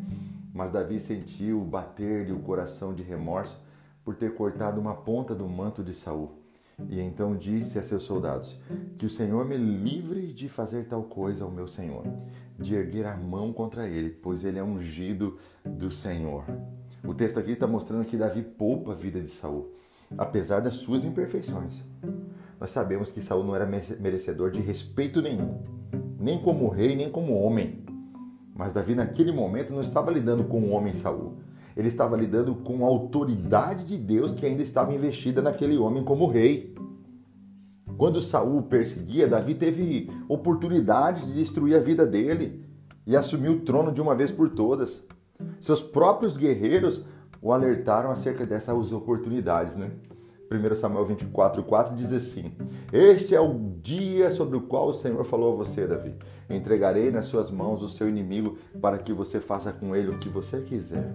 Mas 0.52 0.72
Davi 0.72 0.98
sentiu 0.98 1.60
bater-lhe 1.60 2.32
o 2.32 2.40
coração 2.40 2.92
de 2.92 3.02
remorso 3.02 3.64
por 4.04 4.16
ter 4.16 4.34
cortado 4.34 4.80
uma 4.80 4.94
ponta 4.94 5.34
do 5.34 5.48
manto 5.48 5.84
de 5.84 5.94
Saul. 5.94 6.38
E 6.87 7.00
então 7.00 7.37
disse 7.37 7.78
a 7.78 7.82
seus 7.82 8.04
soldados: 8.04 8.58
Que 8.97 9.06
o 9.06 9.11
Senhor 9.11 9.44
me 9.44 9.56
livre 9.56 10.32
de 10.32 10.49
fazer 10.49 10.87
tal 10.87 11.02
coisa 11.02 11.44
ao 11.44 11.50
meu 11.50 11.66
Senhor, 11.66 12.04
de 12.58 12.75
erguer 12.75 13.06
a 13.06 13.16
mão 13.16 13.52
contra 13.52 13.88
ele, 13.88 14.11
pois 14.11 14.44
ele 14.44 14.58
é 14.58 14.62
ungido 14.62 15.38
do 15.64 15.90
Senhor. 15.90 16.44
O 17.04 17.14
texto 17.14 17.38
aqui 17.38 17.52
está 17.52 17.66
mostrando 17.66 18.04
que 18.04 18.16
Davi 18.16 18.42
poupa 18.42 18.92
a 18.92 18.94
vida 18.94 19.20
de 19.20 19.28
Saul, 19.28 19.73
apesar 20.16 20.61
das 20.61 20.75
suas 20.75 21.04
imperfeições. 21.04 21.82
Nós 22.61 22.70
sabemos 22.70 23.11
que 23.11 23.20
Saul 23.20 23.44
não 23.44 23.54
era 23.54 23.66
merecedor 23.66 24.50
de 24.50 24.61
respeito 24.61 25.23
nenhum, 25.23 25.61
nem 26.18 26.40
como 26.40 26.68
rei, 26.68 26.97
nem 26.97 27.11
como 27.11 27.35
homem. 27.35 27.85
Mas 28.54 28.73
Davi 28.73 28.94
naquele 28.94 29.30
momento 29.30 29.73
não 29.73 29.80
estava 29.80 30.11
lidando 30.11 30.44
com 30.44 30.61
o 30.61 30.70
homem 30.70 30.93
Saul, 30.95 31.38
ele 31.78 31.86
estava 31.86 32.17
lidando 32.17 32.56
com 32.56 32.84
a 32.84 32.88
autoridade 32.88 33.84
de 33.84 33.97
Deus 33.97 34.32
que 34.32 34.45
ainda 34.45 34.64
estava 34.64 34.93
investida 34.93 35.41
naquele 35.41 35.78
homem 35.78 36.02
como 36.02 36.26
rei. 36.26 36.75
Quando 37.97 38.21
Saul 38.21 38.62
perseguia, 38.62 39.28
Davi 39.28 39.54
teve 39.54 40.10
oportunidade 40.28 41.25
de 41.26 41.32
destruir 41.34 41.76
a 41.76 41.80
vida 41.80 42.04
dele 42.04 42.64
e 43.06 43.14
assumir 43.14 43.50
o 43.50 43.60
trono 43.60 43.93
de 43.93 44.00
uma 44.00 44.17
vez 44.17 44.32
por 44.32 44.50
todas. 44.50 45.04
Seus 45.60 45.80
próprios 45.80 46.36
guerreiros 46.36 47.04
o 47.41 47.52
alertaram 47.52 48.10
acerca 48.10 48.45
dessas 48.45 48.93
oportunidades, 48.93 49.76
né? 49.76 49.93
1 50.50 50.75
Samuel 50.75 51.06
24, 51.06 51.62
4 51.62 51.95
diz 51.95 52.12
assim: 52.12 52.50
Este 52.93 53.36
é 53.36 53.41
o 53.41 53.54
dia 53.80 54.32
sobre 54.32 54.56
o 54.56 54.62
qual 54.62 54.88
o 54.88 54.95
Senhor 54.95 55.25
falou 55.25 55.52
a 55.52 55.56
você, 55.56 55.86
Davi. 55.86 56.12
Entregarei 56.50 57.12
nas 57.12 57.26
suas 57.26 57.52
mãos 57.52 57.84
o 57.84 57.88
seu 57.88 58.08
inimigo 58.08 58.58
para 58.80 58.99
que 58.99 59.12
você 59.12 59.38
faça 59.38 59.73
com 59.73 59.95
ele 59.95 60.10
o 60.10 60.19
que 60.19 60.28
você 60.28 60.60
quiser. 60.62 61.14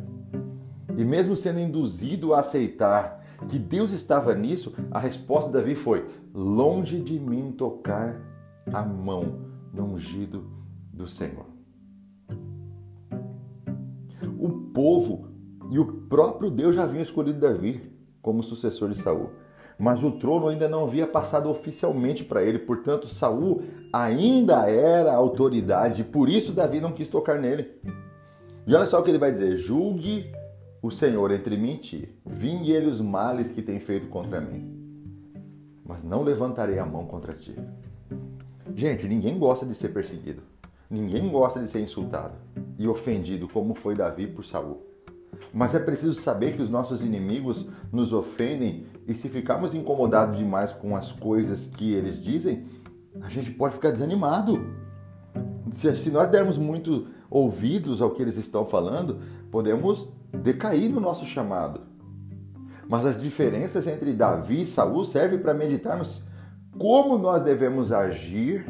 E 0.97 1.03
mesmo 1.03 1.35
sendo 1.35 1.59
induzido 1.59 2.33
a 2.33 2.39
aceitar 2.39 3.23
que 3.47 3.57
Deus 3.57 3.91
estava 3.91 4.33
nisso, 4.35 4.73
a 4.91 4.99
resposta 4.99 5.51
de 5.51 5.57
Davi 5.57 5.75
foi: 5.75 6.07
Longe 6.33 6.99
de 6.99 7.19
mim 7.19 7.51
tocar 7.51 8.19
a 8.71 8.83
mão 8.83 9.53
no 9.73 9.85
ungido 9.85 10.45
do 10.93 11.07
Senhor. 11.07 11.45
O 14.39 14.49
povo 14.73 15.27
e 15.69 15.79
o 15.79 15.85
próprio 15.85 16.51
Deus 16.51 16.75
já 16.75 16.83
haviam 16.83 17.01
escolhido 17.01 17.39
Davi 17.39 17.81
como 18.21 18.43
sucessor 18.43 18.89
de 18.89 18.97
Saul. 18.97 19.31
Mas 19.77 20.03
o 20.03 20.11
trono 20.11 20.47
ainda 20.47 20.69
não 20.69 20.83
havia 20.83 21.07
passado 21.07 21.49
oficialmente 21.49 22.23
para 22.23 22.43
ele, 22.43 22.59
portanto, 22.59 23.07
Saul 23.07 23.63
ainda 23.91 24.69
era 24.69 25.13
autoridade, 25.13 26.03
por 26.03 26.29
isso 26.29 26.51
Davi 26.51 26.79
não 26.79 26.91
quis 26.91 27.09
tocar 27.09 27.39
nele. 27.39 27.71
E 28.67 28.75
olha 28.75 28.85
só 28.85 28.99
o 28.99 29.03
que 29.03 29.09
ele 29.09 29.17
vai 29.17 29.31
dizer: 29.31 29.57
julgue 29.57 30.31
o 30.83 30.91
Senhor 30.91 31.31
entre 31.31 31.55
mim 31.55 31.75
e 31.75 31.77
ti. 31.77 32.09
Vingue 32.25 32.73
ele 32.73 32.87
os 32.87 32.99
males 32.99 33.49
que 33.49 33.61
tem 33.61 33.79
feito 33.79 34.07
contra 34.07 34.41
mim. 34.41 34.69
Mas 35.85 36.03
não 36.03 36.21
levantarei 36.21 36.77
a 36.77 36.85
mão 36.85 37.05
contra 37.05 37.31
ti. 37.31 37.55
Gente, 38.75 39.07
ninguém 39.07 39.39
gosta 39.39 39.65
de 39.65 39.75
ser 39.75 39.89
perseguido. 39.89 40.41
Ninguém 40.89 41.31
gosta 41.31 41.61
de 41.61 41.69
ser 41.69 41.79
insultado 41.79 42.33
e 42.77 42.85
ofendido 42.85 43.47
como 43.47 43.73
foi 43.73 43.95
Davi 43.95 44.27
por 44.27 44.43
Saul. 44.43 44.85
Mas 45.53 45.73
é 45.73 45.79
preciso 45.79 46.15
saber 46.15 46.53
que 46.53 46.61
os 46.61 46.69
nossos 46.69 47.01
inimigos 47.01 47.65
nos 47.89 48.11
ofendem 48.11 48.85
e 49.07 49.13
se 49.13 49.29
ficarmos 49.29 49.73
incomodados 49.73 50.37
demais 50.37 50.73
com 50.73 50.97
as 50.97 51.13
coisas 51.13 51.65
que 51.65 51.93
eles 51.93 52.21
dizem, 52.21 52.65
a 53.21 53.29
gente 53.29 53.51
pode 53.51 53.75
ficar 53.75 53.91
desanimado. 53.91 54.75
Se, 55.73 56.11
nós 56.11 56.27
dermos 56.27 56.57
muito 56.57 57.07
ouvidos 57.29 58.01
ao 58.01 58.11
que 58.11 58.21
eles 58.21 58.35
estão 58.37 58.65
falando, 58.65 59.21
podemos 59.49 60.11
decair 60.33 60.89
no 60.89 60.99
nosso 60.99 61.25
chamado. 61.25 61.81
Mas 62.87 63.05
as 63.05 63.19
diferenças 63.19 63.87
entre 63.87 64.13
Davi 64.13 64.63
e 64.63 64.65
Saul 64.65 65.05
servem 65.05 65.39
para 65.39 65.53
meditarmos 65.53 66.23
como 66.77 67.17
nós 67.17 67.43
devemos 67.43 67.91
agir 67.91 68.65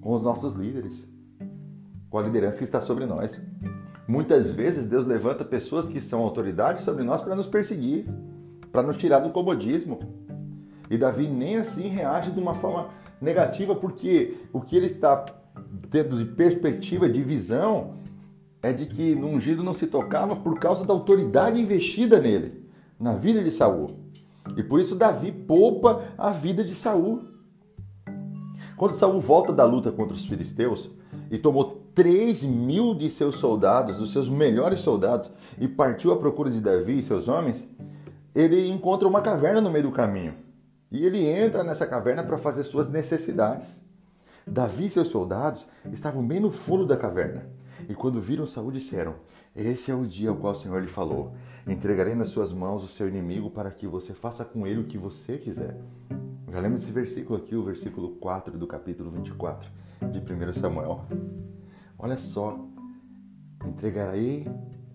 com 0.00 0.12
os 0.12 0.22
nossos 0.22 0.54
líderes, 0.54 1.06
com 2.10 2.18
a 2.18 2.22
liderança 2.22 2.58
que 2.58 2.64
está 2.64 2.80
sobre 2.80 3.06
nós. 3.06 3.40
Muitas 4.06 4.50
vezes 4.50 4.86
Deus 4.86 5.06
levanta 5.06 5.44
pessoas 5.44 5.88
que 5.88 6.00
são 6.00 6.20
autoridades 6.20 6.84
sobre 6.84 7.04
nós 7.04 7.22
para 7.22 7.34
nos 7.34 7.46
perseguir, 7.46 8.06
para 8.70 8.82
nos 8.82 8.96
tirar 8.96 9.20
do 9.20 9.30
comodismo. 9.30 9.98
E 10.90 10.98
Davi 10.98 11.26
nem 11.26 11.56
assim 11.56 11.88
reage 11.88 12.30
de 12.30 12.38
uma 12.38 12.54
forma 12.54 12.88
negativa, 13.20 13.74
porque 13.74 14.36
o 14.52 14.60
que 14.60 14.76
ele 14.76 14.86
está 14.86 15.24
tendo 15.90 16.18
de 16.18 16.24
perspectiva, 16.26 17.08
de 17.08 17.22
visão, 17.22 17.94
é 18.64 18.72
de 18.72 18.86
que 18.86 19.14
no 19.14 19.26
ungido 19.26 19.62
não 19.62 19.74
se 19.74 19.86
tocava 19.86 20.34
por 20.34 20.58
causa 20.58 20.86
da 20.86 20.94
autoridade 20.94 21.60
investida 21.60 22.18
nele, 22.18 22.64
na 22.98 23.12
vida 23.12 23.44
de 23.44 23.50
Saul. 23.50 23.90
E 24.56 24.62
por 24.62 24.80
isso 24.80 24.94
Davi 24.94 25.30
poupa 25.30 26.02
a 26.16 26.30
vida 26.30 26.64
de 26.64 26.74
Saul. 26.74 27.24
Quando 28.74 28.94
Saul 28.94 29.20
volta 29.20 29.52
da 29.52 29.66
luta 29.66 29.92
contra 29.92 30.14
os 30.14 30.24
filisteus 30.24 30.90
e 31.30 31.36
tomou 31.36 31.84
3 31.94 32.42
mil 32.44 32.94
de 32.94 33.10
seus 33.10 33.36
soldados, 33.36 33.98
dos 33.98 34.12
seus 34.12 34.30
melhores 34.30 34.80
soldados, 34.80 35.30
e 35.58 35.68
partiu 35.68 36.12
à 36.12 36.16
procura 36.16 36.50
de 36.50 36.60
Davi 36.60 36.98
e 36.98 37.02
seus 37.02 37.28
homens, 37.28 37.68
ele 38.34 38.66
encontra 38.70 39.06
uma 39.06 39.20
caverna 39.20 39.60
no 39.60 39.70
meio 39.70 39.84
do 39.84 39.92
caminho. 39.92 40.36
E 40.90 41.04
ele 41.04 41.26
entra 41.26 41.62
nessa 41.62 41.86
caverna 41.86 42.22
para 42.22 42.38
fazer 42.38 42.64
suas 42.64 42.88
necessidades. 42.88 43.78
Davi 44.46 44.86
e 44.86 44.90
seus 44.90 45.08
soldados 45.08 45.66
estavam 45.92 46.26
bem 46.26 46.40
no 46.40 46.50
fundo 46.50 46.86
da 46.86 46.96
caverna. 46.96 47.46
E 47.88 47.94
quando 47.94 48.20
viram 48.20 48.46
Saul, 48.46 48.70
disseram: 48.70 49.16
Este 49.54 49.90
é 49.90 49.94
o 49.94 50.06
dia 50.06 50.30
ao 50.30 50.36
qual 50.36 50.52
o 50.52 50.56
Senhor 50.56 50.80
lhe 50.80 50.88
falou. 50.88 51.34
Entregarei 51.66 52.14
nas 52.14 52.28
suas 52.28 52.52
mãos 52.52 52.82
o 52.82 52.88
seu 52.88 53.08
inimigo 53.08 53.50
para 53.50 53.70
que 53.70 53.86
você 53.86 54.12
faça 54.12 54.44
com 54.44 54.66
ele 54.66 54.80
o 54.80 54.84
que 54.84 54.98
você 54.98 55.38
quiser. 55.38 55.76
Já 56.50 56.60
lembra 56.60 56.78
esse 56.78 56.90
versículo 56.92 57.38
aqui, 57.38 57.56
o 57.56 57.64
versículo 57.64 58.10
4 58.16 58.56
do 58.56 58.66
capítulo 58.66 59.10
24 59.10 59.68
de 60.12 60.18
1 60.18 60.52
Samuel. 60.54 61.04
Olha 61.98 62.18
só, 62.18 62.58
entregarei 63.66 64.46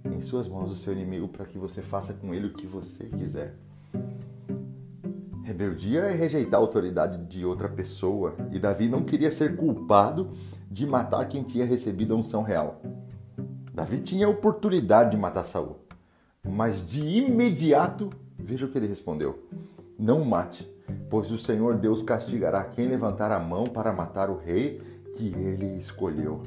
em 0.06 0.22
suas 0.22 0.48
mãos 0.48 0.72
o 0.72 0.76
seu 0.76 0.94
inimigo 0.94 1.28
para 1.28 1.46
que 1.46 1.58
você 1.58 1.82
faça 1.82 2.14
com 2.14 2.34
ele 2.34 2.48
o 2.48 2.54
que 2.54 2.66
você 2.66 3.06
quiser. 3.06 3.56
Rebeldia 5.44 6.02
é 6.02 6.14
rejeitar 6.14 6.60
a 6.60 6.64
autoridade 6.64 7.26
de 7.26 7.44
outra 7.44 7.68
pessoa, 7.68 8.36
e 8.52 8.60
Davi 8.60 8.88
não 8.88 9.04
queria 9.04 9.32
ser 9.32 9.58
culpado 9.58 10.32
de 10.70 10.86
matar 10.86 11.28
quem 11.28 11.44
tinha 11.44 11.66
recebido 11.66 12.14
a 12.14 12.18
unção 12.18 12.44
real. 12.44 12.82
Davi 13.74 14.00
tinha 14.00 14.28
a 14.28 14.30
oportunidade 14.30 15.12
de 15.12 15.18
matar 15.18 15.46
Saul, 15.46 15.78
mas 16.44 16.86
de 16.86 17.02
imediato, 17.02 18.10
veja 18.38 18.66
o 18.66 18.70
que 18.70 18.78
ele 18.78 18.88
respondeu: 18.88 19.48
Não 19.98 20.24
mate, 20.24 20.70
pois 21.10 21.32
o 21.32 21.38
Senhor 21.38 21.78
Deus 21.78 22.02
castigará 22.02 22.64
quem 22.64 22.88
levantar 22.88 23.32
a 23.32 23.40
mão 23.40 23.64
para 23.64 23.94
matar 23.94 24.30
o 24.30 24.38
rei 24.38 24.82
que 25.16 25.34
ele 25.34 25.78
escolheu. 25.78 26.42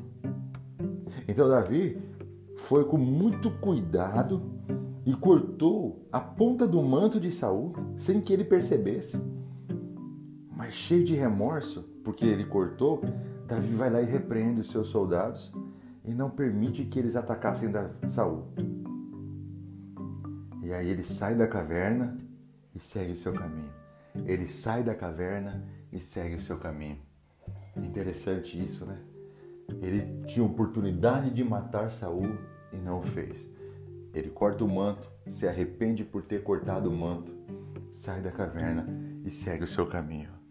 Então 1.27 1.49
Davi 1.49 2.01
foi 2.57 2.85
com 2.85 2.99
muito 2.99 3.51
cuidado 3.51 4.43
e 5.05 5.15
cortou 5.15 6.07
a 6.13 6.21
ponta 6.21 6.67
do 6.67 6.81
manto 6.83 7.19
de 7.19 7.33
Saul 7.33 7.73
sem 7.97 8.21
que 8.21 8.33
ele 8.33 8.45
percebesse. 8.45 9.19
Mas 10.57 10.75
cheio 10.75 11.05
de 11.05 11.15
remorso, 11.15 11.83
porque 12.05 12.25
ele 12.25 12.45
cortou, 12.45 13.03
Davi 13.46 13.74
vai 13.74 13.90
lá 13.90 14.00
e 14.00 14.05
repreende 14.05 14.61
os 14.61 14.70
seus 14.70 14.88
soldados 14.88 15.52
e 16.05 16.14
não 16.14 16.31
permite 16.31 16.85
que 16.85 16.98
eles 16.98 17.16
atacassem 17.16 17.70
Saul. 18.09 18.48
E 20.62 20.72
aí 20.72 20.88
ele 20.88 21.05
sai 21.05 21.35
da 21.35 21.46
caverna 21.46 22.16
e 22.74 22.81
segue 22.81 23.12
o 23.12 23.16
seu 23.16 23.33
caminho. 23.33 23.70
Ele 24.24 24.46
sai 24.46 24.83
da 24.83 24.94
caverna 24.94 25.64
e 25.92 25.98
segue 25.98 26.37
o 26.37 26.40
seu 26.40 26.59
caminho. 26.59 26.98
Interessante 27.76 28.62
isso, 28.62 28.85
né? 28.85 28.98
Ele 29.81 30.22
tinha 30.26 30.44
oportunidade 30.44 31.31
de 31.31 31.42
matar 31.42 31.90
Saul 31.90 32.37
e 32.72 32.76
não 32.76 33.00
o 33.00 33.02
fez. 33.02 33.48
Ele 34.14 34.28
corta 34.31 34.64
o 34.64 34.68
manto, 34.68 35.11
se 35.26 35.46
arrepende 35.48 36.05
por 36.05 36.22
ter 36.22 36.42
cortado 36.42 36.90
o 36.90 36.96
manto, 36.96 37.33
sai 37.90 38.20
da 38.20 38.31
caverna 38.31 38.87
e 39.24 39.31
segue 39.31 39.64
o 39.64 39.68
seu 39.68 39.87
caminho. 39.87 40.41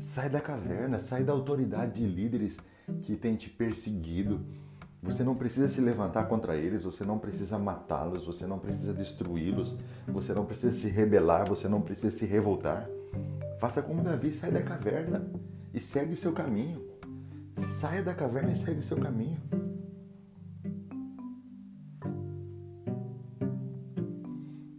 Sai 0.00 0.28
da 0.28 0.40
caverna, 0.40 0.98
sai 0.98 1.24
da 1.24 1.32
autoridade 1.32 2.00
de 2.00 2.06
líderes 2.06 2.56
que 3.02 3.16
têm 3.16 3.36
te 3.36 3.48
perseguido. 3.50 4.40
Você 5.02 5.22
não 5.22 5.34
precisa 5.34 5.68
se 5.68 5.80
levantar 5.80 6.24
contra 6.24 6.56
eles, 6.56 6.82
você 6.82 7.04
não 7.04 7.18
precisa 7.18 7.58
matá-los, 7.58 8.24
você 8.24 8.46
não 8.46 8.58
precisa 8.58 8.92
destruí-los, 8.92 9.76
você 10.06 10.32
não 10.32 10.46
precisa 10.46 10.72
se 10.72 10.88
rebelar, 10.88 11.46
você 11.46 11.68
não 11.68 11.82
precisa 11.82 12.10
se 12.10 12.24
revoltar. 12.24 12.88
Faça 13.60 13.82
como 13.82 14.02
Davi, 14.02 14.32
sai 14.32 14.50
da 14.50 14.62
caverna 14.62 15.26
e 15.72 15.80
segue 15.80 16.14
o 16.14 16.16
seu 16.16 16.32
caminho. 16.32 16.82
Saia 17.78 18.02
da 18.02 18.14
caverna 18.14 18.52
e 18.52 18.56
segue 18.56 18.80
o 18.80 18.84
seu 18.84 18.96
caminho. 18.98 19.38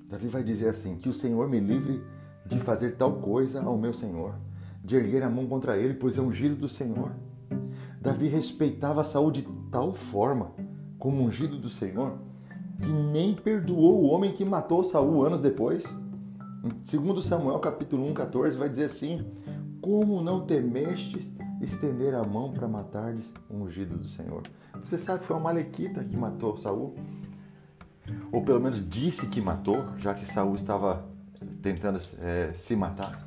Davi 0.10 0.28
vai 0.28 0.44
dizer 0.44 0.70
assim: 0.70 0.98
Que 0.98 1.10
o 1.10 1.14
Senhor 1.14 1.48
me 1.48 1.60
livre 1.60 2.02
de 2.46 2.60
fazer 2.60 2.96
tal 2.96 3.20
coisa 3.20 3.62
ao 3.62 3.78
meu 3.78 3.94
Senhor, 3.94 4.36
de 4.86 4.96
erguer 4.96 5.24
a 5.24 5.30
mão 5.30 5.48
contra 5.48 5.78
ele, 5.78 5.96
pois 5.96 6.18
é 6.18 6.22
ungido 6.22 6.56
do 6.56 6.70
Senhor. 6.70 7.12
Davi 8.00 8.28
respeitava 8.28 9.02
a 9.02 9.04
saúde 9.04 9.42
de 9.42 9.48
tal 9.72 9.94
forma, 9.94 10.52
como 11.00 11.24
ungido 11.24 11.58
do 11.58 11.68
Senhor, 11.68 12.20
que 12.80 12.92
nem 12.92 13.34
perdoou 13.34 14.04
o 14.04 14.08
homem 14.08 14.32
que 14.32 14.46
matou 14.46 14.84
Saul 14.84 15.26
anos 15.26 15.42
depois. 15.42 15.84
Segundo 16.84 17.24
Samuel 17.24 17.60
capítulo 17.60 18.08
1, 18.12 18.14
14, 18.14 18.58
vai 18.58 18.70
dizer 18.70 18.86
assim: 18.86 19.26
Como 19.82 20.22
não 20.22 20.46
temestes 20.46 21.34
estender 21.62 22.14
a 22.14 22.24
mão 22.24 22.52
para 22.52 22.68
matar-lhes 22.68 23.34
o 23.50 23.64
ungido 23.64 23.98
do 23.98 24.08
Senhor? 24.08 24.44
Você 24.84 25.00
sabe 25.00 25.22
que 25.22 25.26
foi 25.26 25.36
uma 25.36 25.44
malequita 25.44 26.04
que 26.04 26.16
matou 26.16 26.58
Saul? 26.58 26.94
Ou 28.32 28.44
pelo 28.44 28.60
menos 28.60 28.88
disse 28.88 29.26
que 29.26 29.42
matou, 29.42 29.84
já 29.98 30.14
que 30.14 30.28
Saul 30.28 30.56
estava 30.56 31.04
tentando 31.64 32.00
é, 32.20 32.54
se 32.54 32.76
matar. 32.76 33.25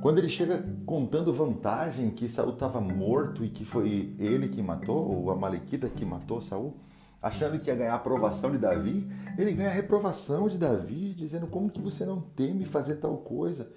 Quando 0.00 0.18
ele 0.18 0.28
chega 0.30 0.64
contando 0.86 1.32
vantagem 1.32 2.10
que 2.10 2.28
Saul 2.28 2.54
estava 2.54 2.80
morto 2.80 3.44
e 3.44 3.50
que 3.50 3.64
foi 3.64 4.14
ele 4.18 4.48
que 4.48 4.62
matou, 4.62 4.96
ou 4.96 5.30
a 5.30 5.36
Malequita 5.36 5.88
que 5.90 6.04
matou 6.04 6.40
Saul, 6.40 6.74
achando 7.20 7.58
que 7.58 7.68
ia 7.68 7.76
ganhar 7.76 7.92
a 7.92 7.96
aprovação 7.96 8.50
de 8.50 8.56
Davi, 8.56 9.06
ele 9.36 9.52
ganha 9.52 9.68
a 9.68 9.72
reprovação 9.72 10.48
de 10.48 10.56
Davi, 10.56 11.12
dizendo 11.12 11.46
como 11.46 11.70
que 11.70 11.82
você 11.82 12.06
não 12.06 12.20
teme 12.20 12.64
fazer 12.64 12.96
tal 12.96 13.18
coisa, 13.18 13.70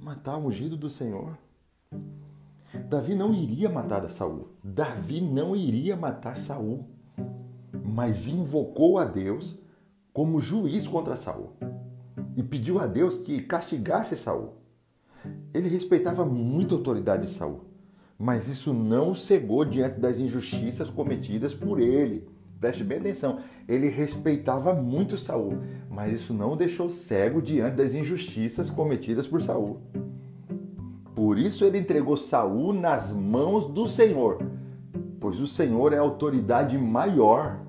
matar 0.00 0.38
o 0.38 0.46
ungido 0.46 0.76
do 0.76 0.88
Senhor. 0.88 1.36
Davi 2.88 3.14
não 3.14 3.34
iria 3.34 3.68
matar 3.68 4.10
Saul. 4.10 4.48
Davi 4.64 5.20
não 5.20 5.54
iria 5.54 5.96
matar 5.96 6.38
Saul, 6.38 6.86
mas 7.84 8.26
invocou 8.26 8.98
a 8.98 9.04
Deus 9.04 9.58
como 10.14 10.40
juiz 10.40 10.86
contra 10.86 11.14
Saul 11.14 11.52
e 12.36 12.42
pediu 12.42 12.78
a 12.78 12.86
Deus 12.86 13.18
que 13.18 13.42
castigasse 13.42 14.16
Saul. 14.16 14.57
Ele 15.52 15.68
respeitava 15.68 16.24
muito 16.24 16.74
a 16.74 16.78
autoridade 16.78 17.26
de 17.26 17.32
Saul, 17.32 17.64
mas 18.18 18.48
isso 18.48 18.72
não 18.72 19.14
cegou 19.14 19.64
diante 19.64 20.00
das 20.00 20.18
injustiças 20.18 20.90
cometidas 20.90 21.54
por 21.54 21.80
ele. 21.80 22.28
Preste 22.60 22.82
bem 22.82 22.98
atenção, 22.98 23.38
ele 23.68 23.88
respeitava 23.88 24.74
muito 24.74 25.16
Saul, 25.16 25.58
mas 25.88 26.12
isso 26.12 26.34
não 26.34 26.56
deixou 26.56 26.90
cego 26.90 27.40
diante 27.40 27.76
das 27.76 27.94
injustiças 27.94 28.68
cometidas 28.68 29.26
por 29.26 29.40
Saul. 29.40 29.80
Por 31.14 31.38
isso 31.38 31.64
ele 31.64 31.78
entregou 31.78 32.16
Saul 32.16 32.72
nas 32.72 33.12
mãos 33.12 33.66
do 33.66 33.86
Senhor, 33.86 34.38
pois 35.20 35.40
o 35.40 35.46
Senhor 35.46 35.92
é 35.92 35.98
a 35.98 36.00
autoridade 36.00 36.76
maior 36.76 37.67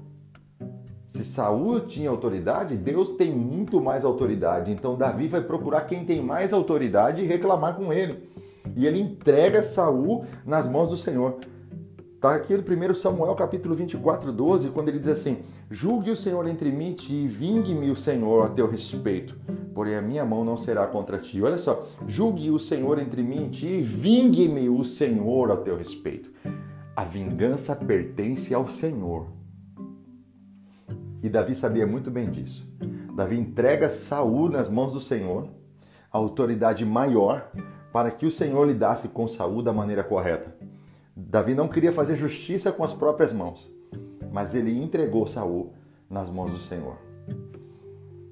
se 1.10 1.26
Saul 1.26 1.82
tinha 1.82 2.08
autoridade, 2.08 2.78
Deus 2.78 3.10
tem 3.17 3.36
muito 3.36 3.82
mais 3.82 4.06
autoridade. 4.06 4.72
Então 4.72 4.95
Davi 4.95 5.28
vai 5.28 5.41
procurar 5.41 5.82
quem 5.82 6.06
tem 6.06 6.22
mais 6.22 6.54
autoridade 6.54 7.24
e 7.24 7.26
reclamar 7.26 7.76
com 7.76 7.91
ele. 7.91 8.30
E 8.76 8.86
ele 8.86 9.02
entrega 9.02 9.63
Saul 9.63 10.26
nas 10.45 10.69
mãos 10.69 10.91
do 10.91 10.98
Senhor. 10.98 11.38
Está 12.13 12.36
aqui 12.36 12.54
no 12.56 12.62
1 12.62 12.93
Samuel 12.93 13.34
capítulo 13.34 13.74
24, 13.74 14.32
12, 14.32 14.69
quando 14.69 14.89
ele 14.89 15.00
diz 15.00 15.08
assim: 15.08 15.39
Julgue 15.72 16.12
o 16.12 16.15
Senhor 16.15 16.48
entre 16.48 16.72
mim 16.72 16.95
e 17.10 17.28
vingue-me 17.28 17.89
o 17.89 17.95
Senhor 17.95 18.45
a 18.45 18.50
teu 18.50 18.69
respeito, 18.69 19.36
porém 19.74 19.95
a 19.95 20.02
minha 20.02 20.24
mão 20.24 20.43
não 20.43 20.58
será 20.58 20.86
contra 20.86 21.17
ti. 21.17 21.41
Olha 21.41 21.58
só, 21.58 21.88
julgue 22.08 22.52
o 22.52 22.60
Senhor 22.60 23.00
entre 23.00 23.24
mim 23.24 23.50
e 23.52 23.82
vingue-me 23.82 24.69
o 24.69 24.84
Senhor 24.84 25.52
a 25.52 25.58
teu 25.58 25.76
respeito. 25.76 26.30
A 26.95 27.04
vingança 27.04 27.76
pertence 27.76 28.54
ao 28.54 28.67
Senhor. 28.67 29.38
E 31.21 31.29
Davi 31.29 31.55
sabia 31.55 31.86
muito 31.86 32.10
bem 32.10 32.29
disso. 32.29 32.67
Davi 33.15 33.38
entrega 33.38 33.89
Saul 33.89 34.49
nas 34.49 34.69
mãos 34.69 34.93
do 34.93 35.01
Senhor, 35.01 35.49
a 36.12 36.17
autoridade 36.17 36.86
maior, 36.86 37.51
para 37.91 38.12
que 38.12 38.25
o 38.25 38.32
Senhor 38.32 38.65
lidasse 38.65 39.08
com 39.08 39.27
Saul 39.27 39.62
da 39.62 39.73
maneira 39.73 40.03
correta. 40.03 40.55
Davi 41.15 41.53
não 41.53 41.67
queria 41.67 41.91
fazer 41.91 42.15
justiça 42.15 42.71
com 42.71 42.84
as 42.84 42.93
próprias 42.93 43.34
mãos, 43.34 43.69
mas 44.32 44.55
ele 44.55 44.82
entregou 44.82 45.27
Saul 45.27 45.73
nas 46.10 46.29
mãos 46.29 46.51
do 46.51 46.60
Senhor. 46.60 47.09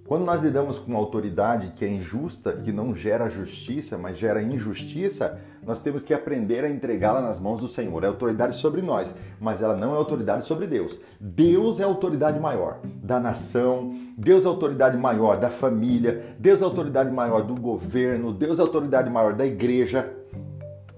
Quando 0.07 0.23
nós 0.23 0.41
lidamos 0.41 0.79
com 0.79 0.91
uma 0.91 0.99
autoridade 0.99 1.73
que 1.75 1.83
é 1.83 1.89
injusta, 1.89 2.53
que 2.53 2.71
não 2.71 2.95
gera 2.95 3.29
justiça, 3.29 3.97
mas 3.97 4.17
gera 4.17 4.41
injustiça, 4.41 5.37
nós 5.61 5.81
temos 5.81 6.01
que 6.01 6.13
aprender 6.13 6.63
a 6.63 6.69
entregá-la 6.69 7.19
nas 7.19 7.37
mãos 7.37 7.59
do 7.59 7.67
Senhor. 7.67 8.01
É 8.05 8.07
autoridade 8.07 8.55
sobre 8.55 8.81
nós, 8.81 9.13
mas 9.37 9.61
ela 9.61 9.75
não 9.75 9.93
é 9.93 9.97
autoridade 9.97 10.45
sobre 10.45 10.65
Deus. 10.65 10.97
Deus 11.19 11.81
é 11.81 11.83
a 11.83 11.87
autoridade 11.87 12.39
maior 12.39 12.79
da 13.03 13.19
nação, 13.19 13.93
Deus 14.17 14.45
é 14.45 14.47
a 14.47 14.49
autoridade 14.49 14.97
maior 14.97 15.35
da 15.35 15.49
família, 15.49 16.37
Deus 16.39 16.61
é 16.61 16.63
a 16.63 16.67
autoridade 16.67 17.11
maior 17.11 17.43
do 17.43 17.59
governo, 17.59 18.31
Deus 18.31 18.59
é 18.59 18.61
a 18.61 18.65
autoridade 18.65 19.09
maior 19.09 19.33
da 19.33 19.45
igreja. 19.45 20.09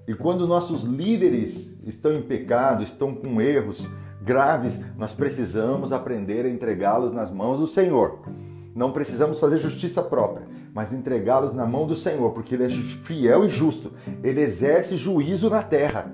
E 0.07 0.13
quando 0.13 0.45
nossos 0.45 0.83
líderes 0.83 1.75
estão 1.83 2.13
em 2.13 2.21
pecado, 2.21 2.83
estão 2.83 3.15
com 3.15 3.41
erros 3.41 3.87
graves, 4.21 4.79
nós 4.95 5.13
precisamos 5.13 5.91
aprender 5.91 6.45
a 6.45 6.49
entregá-los 6.49 7.11
nas 7.11 7.31
mãos 7.31 7.57
do 7.57 7.65
Senhor. 7.65 8.19
Não 8.75 8.91
precisamos 8.91 9.39
fazer 9.39 9.57
justiça 9.57 10.01
própria, 10.01 10.47
mas 10.73 10.93
entregá-los 10.93 11.53
na 11.53 11.65
mão 11.65 11.87
do 11.87 11.95
Senhor, 11.95 12.31
porque 12.31 12.55
Ele 12.55 12.65
é 12.65 12.69
fiel 12.69 13.45
e 13.45 13.49
justo. 13.49 13.91
Ele 14.23 14.41
exerce 14.41 14.95
juízo 14.95 15.49
na 15.49 15.63
terra 15.63 16.11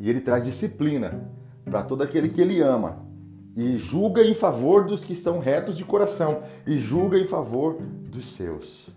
e 0.00 0.08
Ele 0.08 0.20
traz 0.20 0.44
disciplina 0.44 1.28
para 1.64 1.82
todo 1.82 2.02
aquele 2.02 2.28
que 2.28 2.40
Ele 2.40 2.60
ama. 2.60 3.04
E 3.56 3.76
julga 3.76 4.22
em 4.24 4.34
favor 4.34 4.84
dos 4.84 5.04
que 5.04 5.14
são 5.14 5.38
retos 5.38 5.76
de 5.76 5.84
coração 5.84 6.42
e 6.66 6.76
julga 6.76 7.16
em 7.18 7.26
favor 7.26 7.76
dos 8.10 8.34
seus. 8.34 8.88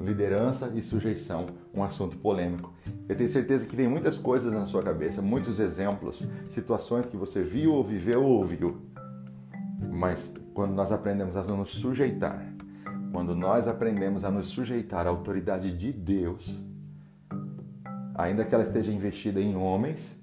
Liderança 0.00 0.72
e 0.74 0.82
sujeição, 0.82 1.46
um 1.72 1.84
assunto 1.84 2.16
polêmico. 2.16 2.72
Eu 3.08 3.16
tenho 3.16 3.28
certeza 3.28 3.64
que 3.64 3.76
tem 3.76 3.86
muitas 3.86 4.16
coisas 4.16 4.52
na 4.52 4.66
sua 4.66 4.82
cabeça, 4.82 5.22
muitos 5.22 5.60
exemplos, 5.60 6.22
situações 6.50 7.06
que 7.06 7.16
você 7.16 7.42
viu 7.42 7.72
ou 7.72 7.84
viveu 7.84 8.24
ou 8.24 8.38
ouviu. 8.38 8.76
Mas 9.78 10.32
quando 10.54 10.72
nós 10.72 10.92
aprendemos 10.92 11.36
a 11.36 11.42
nos 11.42 11.70
sujeitar, 11.70 12.44
quando 13.12 13.34
nós 13.34 13.68
aprendemos 13.68 14.24
a 14.24 14.30
nos 14.30 14.46
sujeitar 14.46 15.06
à 15.06 15.10
autoridade 15.10 15.76
de 15.76 15.92
Deus, 15.92 16.54
ainda 18.14 18.44
que 18.44 18.54
ela 18.54 18.64
esteja 18.64 18.92
investida 18.92 19.40
em 19.40 19.56
homens, 19.56 20.16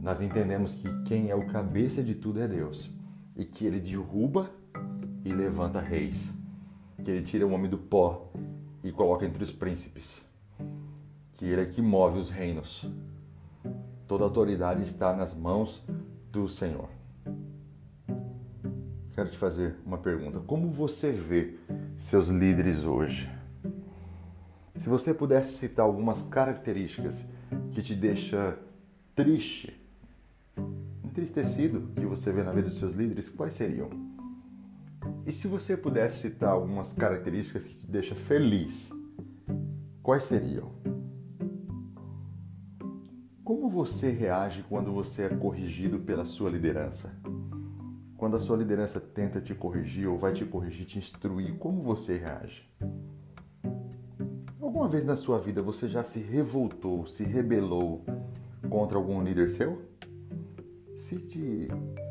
nós 0.00 0.20
entendemos 0.20 0.72
que 0.72 0.88
quem 1.04 1.30
é 1.30 1.34
o 1.34 1.46
cabeça 1.46 2.02
de 2.02 2.14
tudo 2.14 2.40
é 2.40 2.48
Deus 2.48 2.90
e 3.36 3.44
que 3.44 3.64
ele 3.64 3.78
derruba 3.78 4.50
e 5.24 5.32
levanta 5.32 5.80
reis, 5.80 6.32
que 7.02 7.10
ele 7.10 7.22
tira 7.22 7.46
o 7.46 7.52
homem 7.52 7.70
do 7.70 7.78
pó 7.78 8.30
e 8.82 8.90
coloca 8.90 9.24
entre 9.24 9.44
os 9.44 9.52
príncipes, 9.52 10.20
que 11.34 11.46
ele 11.46 11.62
é 11.62 11.66
que 11.66 11.80
move 11.80 12.18
os 12.18 12.30
reinos. 12.30 12.84
Toda 14.08 14.24
autoridade 14.24 14.82
está 14.82 15.14
nas 15.14 15.34
mãos 15.34 15.82
do 16.30 16.48
Senhor. 16.48 16.88
Quero 19.14 19.28
te 19.28 19.36
fazer 19.36 19.76
uma 19.84 19.98
pergunta. 19.98 20.40
Como 20.40 20.70
você 20.70 21.12
vê 21.12 21.58
seus 21.98 22.28
líderes 22.28 22.84
hoje? 22.84 23.30
Se 24.74 24.88
você 24.88 25.12
pudesse 25.12 25.52
citar 25.52 25.84
algumas 25.84 26.22
características 26.22 27.22
que 27.72 27.82
te 27.82 27.94
deixa 27.94 28.58
triste, 29.14 29.78
entristecido 31.04 31.92
que 31.94 32.06
você 32.06 32.32
vê 32.32 32.42
na 32.42 32.52
vida 32.52 32.68
dos 32.68 32.78
seus 32.78 32.94
líderes, 32.94 33.28
quais 33.28 33.54
seriam? 33.54 33.90
E 35.26 35.32
se 35.32 35.46
você 35.46 35.76
pudesse 35.76 36.22
citar 36.22 36.50
algumas 36.50 36.94
características 36.94 37.64
que 37.64 37.74
te 37.74 37.86
deixa 37.86 38.14
feliz, 38.14 38.90
quais 40.02 40.24
seriam? 40.24 40.72
Como 43.44 43.68
você 43.68 44.10
reage 44.10 44.64
quando 44.70 44.90
você 44.90 45.24
é 45.24 45.28
corrigido 45.28 45.98
pela 45.98 46.24
sua 46.24 46.48
liderança? 46.48 47.12
Quando 48.22 48.36
a 48.36 48.38
sua 48.38 48.56
liderança 48.56 49.00
tenta 49.00 49.40
te 49.40 49.52
corrigir 49.52 50.06
ou 50.06 50.16
vai 50.16 50.32
te 50.32 50.44
corrigir, 50.44 50.86
te 50.86 50.96
instruir, 50.96 51.58
como 51.58 51.82
você 51.82 52.18
reage? 52.18 52.70
Alguma 54.60 54.88
vez 54.88 55.04
na 55.04 55.16
sua 55.16 55.40
vida 55.40 55.60
você 55.60 55.88
já 55.88 56.04
se 56.04 56.20
revoltou, 56.20 57.04
se 57.04 57.24
rebelou 57.24 58.04
contra 58.70 58.96
algum 58.96 59.20
líder 59.20 59.50
seu? 59.50 59.82
Se 60.96 61.16
te... 61.16 61.66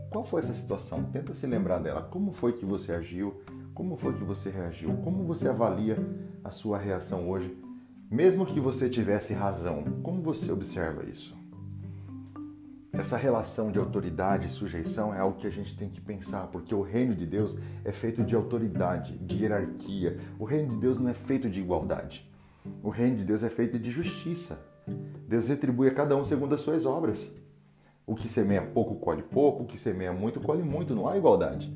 Qual 0.10 0.26
foi 0.26 0.42
essa 0.42 0.54
situação? 0.54 1.06
Tenta 1.06 1.34
se 1.34 1.48
lembrar 1.48 1.80
dela. 1.80 2.02
Como 2.02 2.34
foi 2.34 2.52
que 2.52 2.66
você 2.66 2.92
agiu? 2.92 3.42
Como 3.74 3.96
foi 3.96 4.14
que 4.14 4.24
você 4.26 4.50
reagiu? 4.50 4.98
Como 5.06 5.24
você 5.24 5.48
avalia 5.48 5.98
a 6.44 6.52
sua 6.52 6.78
reação 6.78 7.30
hoje? 7.30 7.58
Mesmo 8.12 8.46
que 8.46 8.60
você 8.60 8.90
tivesse 8.90 9.34
razão, 9.34 9.86
como 10.04 10.22
você 10.22 10.52
observa 10.52 11.06
isso? 11.06 11.41
Essa 12.94 13.16
relação 13.16 13.72
de 13.72 13.80
autoridade 13.80 14.48
e 14.48 14.50
sujeição 14.50 15.14
é 15.14 15.20
algo 15.20 15.38
que 15.38 15.48
a 15.48 15.52
gente 15.52 15.78
tem 15.78 15.90
que 15.90 16.02
pensar, 16.02 16.48
porque 16.48 16.76
o 16.76 16.82
reino 16.82 17.16
de 17.16 17.26
Deus 17.26 17.58
é 17.86 17.92
feito 17.92 18.22
de 18.22 18.36
autoridade, 18.36 19.18
de 19.18 19.44
hierarquia. 19.44 20.20
O 20.38 20.44
reino 20.44 20.70
de 20.72 20.78
Deus 20.78 21.00
não 21.00 21.10
é 21.10 21.14
feito 21.14 21.50
de 21.50 21.62
igualdade. 21.62 22.30
O 22.84 22.90
reino 22.90 23.18
de 23.18 23.24
Deus 23.24 23.44
é 23.44 23.50
feito 23.50 23.80
de 23.80 23.90
justiça. 23.90 24.60
Deus 25.26 25.48
retribui 25.48 25.88
a 25.88 25.94
cada 25.94 26.18
um 26.18 26.24
segundo 26.26 26.54
as 26.54 26.62
suas 26.62 26.86
obras. 26.86 27.32
O 28.06 28.14
que 28.14 28.28
semeia 28.28 28.62
pouco 28.62 28.96
colhe 28.96 29.24
pouco, 29.24 29.64
o 29.64 29.66
que 29.66 29.80
semeia 29.80 30.12
muito 30.12 30.42
colhe 30.42 30.62
muito, 30.62 30.94
não 30.94 31.08
há 31.08 31.18
igualdade. 31.18 31.74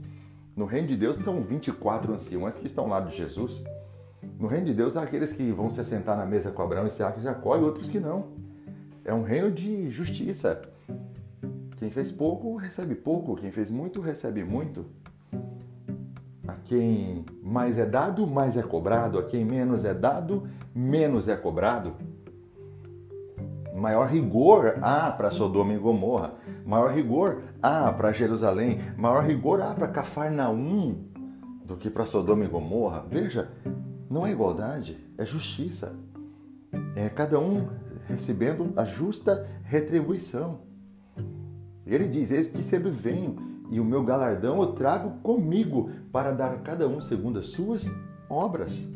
No 0.54 0.66
reino 0.66 0.90
de 0.90 0.98
Deus 0.98 1.20
são 1.20 1.42
24 1.42 2.14
anciões 2.14 2.58
que 2.58 2.68
estão 2.68 2.84
ao 2.84 2.90
lado 2.90 3.10
de 3.10 3.16
Jesus. 3.16 3.64
No 4.38 4.48
reino 4.48 4.66
de 4.66 4.74
Deus 4.74 4.98
há 4.98 5.04
aqueles 5.04 5.32
que 5.32 5.50
vão 5.52 5.70
se 5.70 5.84
sentar 5.86 6.18
na 6.18 6.26
mesa 6.26 6.52
com 6.52 6.62
Abraão, 6.62 6.88
Isaac 6.88 7.20
e 7.20 7.24
Jacó 7.24 7.56
e 7.56 7.62
outros 7.62 7.90
que 7.90 8.02
não. 8.02 8.34
É 9.06 9.14
um 9.14 9.24
reino 9.24 9.50
de 9.50 9.90
justiça. 9.90 10.62
Quem 11.78 11.90
fez 11.90 12.12
pouco 12.12 12.56
recebe 12.56 12.96
pouco, 12.96 13.36
quem 13.36 13.52
fez 13.52 13.70
muito 13.70 14.00
recebe 14.00 14.44
muito. 14.44 14.86
A 16.48 16.54
quem 16.64 17.26
mais 17.44 17.78
é 17.78 17.86
dado, 17.86 18.26
mais 18.26 18.56
é 18.56 18.64
cobrado, 18.64 19.20
a 19.20 19.24
quem 19.24 19.44
menos 19.44 19.84
é 19.84 19.94
dado, 19.94 20.48
menos 20.74 21.28
é 21.28 21.36
cobrado. 21.36 21.94
Maior 23.76 24.08
rigor 24.08 24.78
há 24.82 25.12
para 25.12 25.32
Sodoma 25.32 25.74
e 25.74 25.78
Gomorra, 25.78 26.36
maior 26.66 26.94
rigor 26.94 27.42
há 27.62 27.92
para 27.92 28.14
Jerusalém, 28.14 28.80
maior 28.96 29.26
rigor 29.26 29.62
há 29.62 29.74
para 29.74 29.90
Cafarnaum 29.90 31.04
do 31.66 31.76
que 31.76 31.90
para 31.90 32.06
Sodoma 32.06 32.46
e 32.46 32.48
Gomorra. 32.48 33.06
Veja, 33.10 33.50
não 34.10 34.26
é 34.26 34.32
igualdade, 34.32 34.98
é 35.18 35.26
justiça. 35.26 35.94
É 36.96 37.10
cada 37.10 37.38
um 37.38 37.68
recebendo 38.08 38.72
a 38.78 38.86
justa 38.86 39.46
retribuição. 39.64 40.60
Ele 41.86 42.08
diz: 42.08 42.32
Eis 42.32 42.50
que 42.50 42.64
cedo 42.64 42.92
venho, 42.92 43.36
e 43.70 43.80
o 43.80 43.86
meu 43.86 44.04
galardão 44.04 44.62
eu 44.62 44.74
trago 44.74 45.20
comigo 45.22 45.90
para 46.12 46.32
dar 46.32 46.54
a 46.54 46.58
cada 46.58 46.88
um 46.88 47.02
segundo 47.02 47.40
as 47.40 47.48
suas 47.48 47.86
obras. 48.30 48.88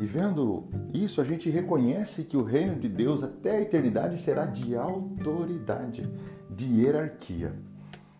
E 0.00 0.06
vendo 0.06 0.64
isso, 0.94 1.20
a 1.20 1.24
gente 1.24 1.50
reconhece 1.50 2.24
que 2.24 2.36
o 2.36 2.42
reino 2.42 2.74
de 2.76 2.88
Deus 2.88 3.22
até 3.22 3.58
a 3.58 3.60
eternidade 3.60 4.18
será 4.18 4.46
de 4.46 4.74
autoridade, 4.74 6.02
de 6.48 6.64
hierarquia. 6.64 7.52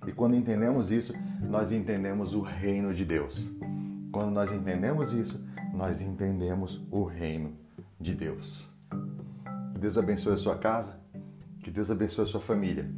E 0.07 0.13
quando 0.13 0.37
entendemos 0.37 0.91
isso, 0.91 1.15
nós 1.41 1.73
entendemos 1.73 2.35
o 2.35 2.43
reino 2.43 2.93
de 2.93 3.05
Deus. 3.07 3.47
Quando 4.13 4.31
nós 4.31 4.53
entendemos 4.53 5.13
isso, 5.13 5.41
nós 5.73 6.03
entendemos 6.03 6.83
o 6.91 7.03
reino 7.05 7.53
de 7.99 8.15
Deus. 8.15 8.69
Deus 9.79 9.97
abençoe 9.97 10.35
a 10.35 10.37
sua 10.37 10.59
casa, 10.59 11.00
que 11.63 11.71
Deus 11.71 11.91
abençoe 11.91 12.25
a 12.25 12.29
sua 12.29 12.41
família. 12.41 12.91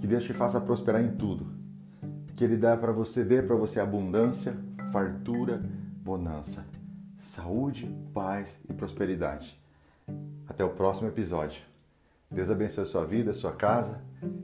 Que 0.00 0.06
Deus 0.06 0.24
te 0.24 0.32
faça 0.32 0.60
prosperar 0.60 1.02
em 1.02 1.16
tudo. 1.16 1.46
Que 2.36 2.44
Ele 2.44 2.56
dê 2.56 2.76
para 2.76 2.92
você, 2.92 3.24
dê 3.24 3.42
para 3.42 3.56
você 3.56 3.80
abundância, 3.80 4.56
fartura, 4.92 5.62
bonança, 6.02 6.64
saúde, 7.20 7.90
paz 8.12 8.58
e 8.68 8.72
prosperidade. 8.72 9.58
Até 10.46 10.64
o 10.64 10.70
próximo 10.70 11.08
episódio. 11.08 11.62
Deus 12.30 12.50
abençoe 12.50 12.82
a 12.82 12.86
sua 12.86 13.04
vida, 13.04 13.30
a 13.30 13.34
sua 13.34 13.52
casa, 13.52 14.00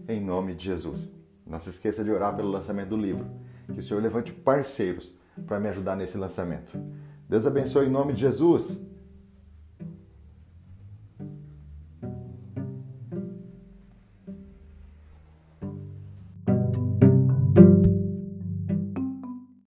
em 0.08 0.24
nome 0.24 0.54
de 0.54 0.64
Jesus. 0.64 1.10
Não 1.46 1.58
se 1.58 1.70
esqueça 1.70 2.04
de 2.04 2.10
orar 2.10 2.34
pelo 2.36 2.50
lançamento 2.50 2.90
do 2.90 2.96
livro. 2.96 3.26
Que 3.72 3.80
o 3.80 3.82
Senhor 3.82 4.02
levante 4.02 4.32
parceiros 4.32 5.12
para 5.46 5.60
me 5.60 5.68
ajudar 5.68 5.96
nesse 5.96 6.16
lançamento. 6.16 6.78
Deus 7.28 7.46
abençoe 7.46 7.86
em 7.86 7.90
nome 7.90 8.12
de 8.12 8.20
Jesus. 8.20 8.80